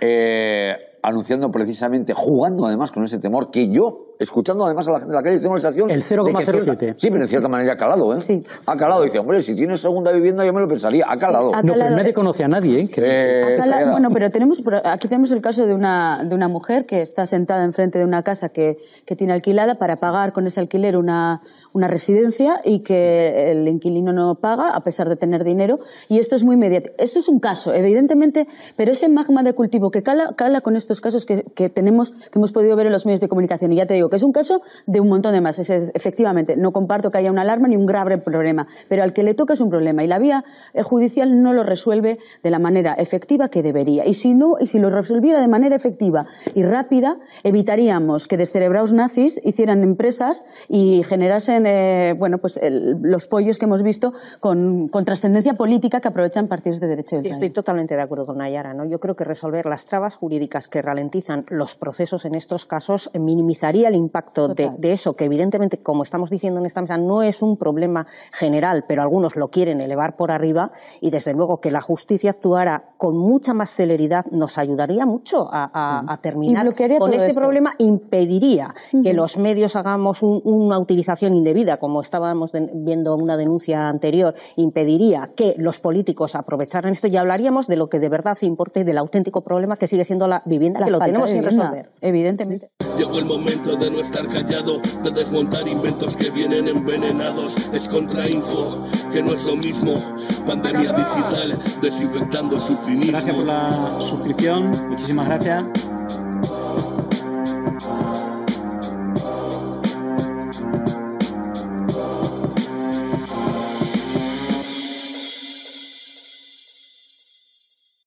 Eh, 0.00 0.74
anunciando 1.02 1.50
precisamente, 1.50 2.12
jugando 2.14 2.66
además 2.66 2.90
con 2.90 3.04
ese 3.04 3.18
temor 3.18 3.50
que 3.50 3.70
yo 3.70 4.05
escuchando 4.18 4.64
además 4.64 4.88
a 4.88 4.92
la 4.92 4.98
gente 4.98 5.12
de 5.12 5.16
la 5.16 5.22
calle, 5.22 5.40
tengo 5.40 5.54
la 5.54 5.60
sensación. 5.60 5.90
El 5.90 6.02
0,07. 6.02 6.94
Sí, 6.98 7.10
pero 7.10 7.22
en 7.22 7.28
cierta 7.28 7.48
manera 7.48 7.74
ha 7.74 7.76
calado, 7.76 8.14
¿eh? 8.14 8.20
Sí. 8.20 8.42
Ha 8.66 8.76
calado. 8.76 9.02
Dice, 9.02 9.18
hombre, 9.18 9.42
si 9.42 9.54
tienes 9.54 9.80
segunda 9.80 10.12
vivienda, 10.12 10.44
yo 10.44 10.52
me 10.52 10.60
lo 10.60 10.68
pensaría. 10.68 11.06
Ha 11.08 11.16
calado. 11.16 11.52
no, 11.62 11.74
pero 11.74 11.90
nadie 11.90 12.12
conoce 12.12 12.44
a 12.44 12.48
nadie, 12.48 12.80
¿eh? 12.80 12.90
eh 12.96 13.58
bueno, 13.90 14.10
pero 14.12 14.30
tenemos, 14.30 14.62
aquí 14.84 15.08
tenemos 15.08 15.30
el 15.30 15.40
caso 15.40 15.66
de 15.66 15.74
una, 15.74 16.24
de 16.24 16.34
una 16.34 16.48
mujer 16.48 16.86
que 16.86 17.02
está 17.02 17.26
sentada 17.26 17.64
enfrente 17.64 17.98
de 17.98 18.04
una 18.04 18.22
casa 18.22 18.48
que, 18.48 18.78
que 19.04 19.16
tiene 19.16 19.32
alquilada 19.32 19.76
para 19.76 19.96
pagar 19.96 20.32
con 20.32 20.46
ese 20.46 20.60
alquiler 20.60 20.96
una, 20.96 21.42
una 21.72 21.88
residencia 21.88 22.60
y 22.64 22.80
que 22.80 23.50
el 23.50 23.68
inquilino 23.68 24.12
no 24.12 24.36
paga 24.36 24.70
a 24.70 24.80
pesar 24.80 25.08
de 25.08 25.16
tener 25.16 25.44
dinero. 25.44 25.80
Y 26.08 26.18
esto 26.18 26.34
es 26.34 26.44
muy 26.44 26.56
mediático. 26.56 26.94
Esto 26.98 27.18
es 27.18 27.28
un 27.28 27.38
caso, 27.38 27.74
evidentemente, 27.74 28.46
pero 28.76 28.92
ese 28.92 29.08
magma 29.08 29.42
de 29.42 29.52
cultivo 29.52 29.90
que 29.90 30.02
cala, 30.02 30.34
cala 30.36 30.62
con 30.62 30.76
estos 30.76 31.00
casos 31.00 31.26
que, 31.26 31.44
que 31.54 31.68
tenemos, 31.68 32.12
que 32.12 32.38
hemos 32.38 32.52
podido 32.52 32.76
ver 32.76 32.86
en 32.86 32.92
los 32.92 33.04
medios 33.04 33.20
de 33.20 33.28
comunicación. 33.28 33.72
Y 33.72 33.76
ya 33.76 33.86
te 33.86 33.94
digo, 33.94 34.05
que 34.08 34.16
es 34.16 34.22
un 34.22 34.32
caso 34.32 34.62
de 34.86 35.00
un 35.00 35.08
montón 35.08 35.32
de 35.32 35.40
más. 35.40 35.58
efectivamente, 35.58 36.56
no 36.56 36.72
comparto 36.72 37.10
que 37.10 37.18
haya 37.18 37.30
una 37.30 37.42
alarma 37.42 37.68
ni 37.68 37.76
un 37.76 37.86
grave 37.86 38.18
problema, 38.18 38.66
pero 38.88 39.02
al 39.02 39.12
que 39.12 39.22
le 39.22 39.34
toca 39.34 39.54
es 39.54 39.60
un 39.60 39.70
problema 39.70 40.04
y 40.04 40.06
la 40.06 40.18
vía 40.18 40.44
eh, 40.74 40.82
judicial 40.82 41.42
no 41.42 41.52
lo 41.52 41.62
resuelve 41.62 42.18
de 42.42 42.50
la 42.50 42.58
manera 42.58 42.94
efectiva 42.94 43.48
que 43.48 43.62
debería. 43.62 44.06
Y 44.06 44.14
si, 44.14 44.34
no, 44.34 44.56
y 44.60 44.66
si 44.66 44.78
lo 44.78 44.90
resolviera 44.90 45.40
de 45.40 45.48
manera 45.48 45.76
efectiva 45.76 46.26
y 46.54 46.62
rápida, 46.62 47.18
evitaríamos 47.42 48.28
que 48.28 48.36
descerebrados 48.36 48.92
nazis 48.92 49.40
hicieran 49.44 49.82
empresas 49.82 50.44
y 50.68 51.02
generasen 51.04 51.66
eh, 51.66 52.14
bueno, 52.18 52.38
pues 52.38 52.58
los 52.62 53.26
pollos 53.26 53.58
que 53.58 53.64
hemos 53.64 53.82
visto 53.82 54.12
con, 54.40 54.90
trascendencia 55.04 55.54
política 55.54 56.00
que 56.00 56.08
aprovechan 56.08 56.48
partidos 56.48 56.80
de 56.80 56.88
derecho. 56.88 57.16
Estoy 57.22 57.50
totalmente 57.50 57.94
de 57.94 58.02
acuerdo 58.02 58.26
con 58.26 58.38
Nayara. 58.38 58.74
¿no? 58.74 58.84
Yo 58.84 58.98
creo 58.98 59.14
que 59.14 59.24
resolver 59.24 59.66
las 59.66 59.86
trabas 59.86 60.16
jurídicas 60.16 60.68
que 60.68 60.82
ralentizan 60.82 61.44
los 61.48 61.74
procesos 61.74 62.24
en 62.24 62.34
estos 62.34 62.66
casos 62.66 63.10
minimizaría 63.14 63.88
el 63.88 63.95
impacto 63.96 64.48
de, 64.48 64.72
eso, 64.82 65.14
que 65.14 65.24
evidentemente, 65.24 65.78
como 65.78 66.02
estamos 66.02 66.30
diciendo 66.30 66.60
en 66.60 66.66
esta 66.66 66.80
mesa, 66.80 66.96
no 66.96 67.22
es 67.22 67.42
un 67.42 67.56
problema 67.56 68.06
general, 68.32 68.84
pero 68.86 69.02
algunos 69.02 69.36
lo 69.36 69.48
quieren 69.48 69.80
elevar 69.80 70.16
por 70.16 70.30
arriba 70.30 70.72
y 71.00 71.10
desde 71.10 71.32
luego 71.32 71.60
que 71.60 71.70
la 71.70 71.80
justicia 71.80 72.30
actuara 72.30 72.90
con 72.96 73.16
mucha 73.16 73.54
más 73.54 73.70
celeridad 73.70 74.24
nos 74.30 74.58
ayudaría 74.58 75.06
mucho 75.06 75.48
a, 75.50 76.18
terminar 76.22 76.74
con 76.98 77.12
este 77.12 77.34
problema, 77.34 77.74
impediría 77.78 78.74
que 79.02 79.12
los 79.12 79.36
medios 79.36 79.76
hagamos 79.76 80.22
una 80.22 80.78
utilización 80.78 81.34
indebida, 81.34 81.78
como 81.78 82.00
estábamos 82.00 82.50
viendo 82.52 83.14
una 83.16 83.36
denuncia 83.36 83.88
anterior, 83.88 84.34
impediría 84.56 85.30
que 85.34 85.54
los 85.58 85.80
políticos 85.80 86.34
aprovecharan 86.34 86.92
esto 86.92 87.06
y 87.06 87.16
hablaríamos 87.16 87.66
de 87.66 87.76
lo 87.76 87.88
que 87.88 87.98
de 87.98 88.08
verdad 88.08 88.36
importa 88.42 88.80
y 88.80 88.84
del 88.84 88.98
auténtico 88.98 89.42
problema 89.42 89.76
que 89.76 89.86
sigue 89.86 90.04
siendo 90.04 90.26
la 90.26 90.42
vivienda, 90.44 90.84
que 90.84 90.90
lo 90.90 90.98
tenemos 90.98 91.30
sin 91.30 91.42
resolver. 91.42 91.90
Evidentemente. 92.00 92.70
Llegó 92.96 93.18
el 93.18 93.24
momento 93.24 93.76
de 93.86 93.92
no 93.92 94.00
estar 94.00 94.26
callado, 94.26 94.80
de 95.04 95.10
desmontar 95.12 95.68
inventos 95.68 96.16
que 96.16 96.30
vienen 96.30 96.66
envenenados. 96.66 97.54
Es 97.72 97.86
contrainfo, 97.86 98.84
que 99.12 99.22
no 99.22 99.32
es 99.32 99.44
lo 99.44 99.54
mismo. 99.54 100.02
Pandemia 100.44 100.92
digital, 100.92 101.56
desinfectando 101.80 102.58
su 102.58 102.76
finismo. 102.78 103.12
Gracias 103.12 103.36
por 103.36 103.46
la 103.46 104.00
suscripción, 104.00 104.70
muchísimas 104.88 105.28
gracias. 105.28 105.95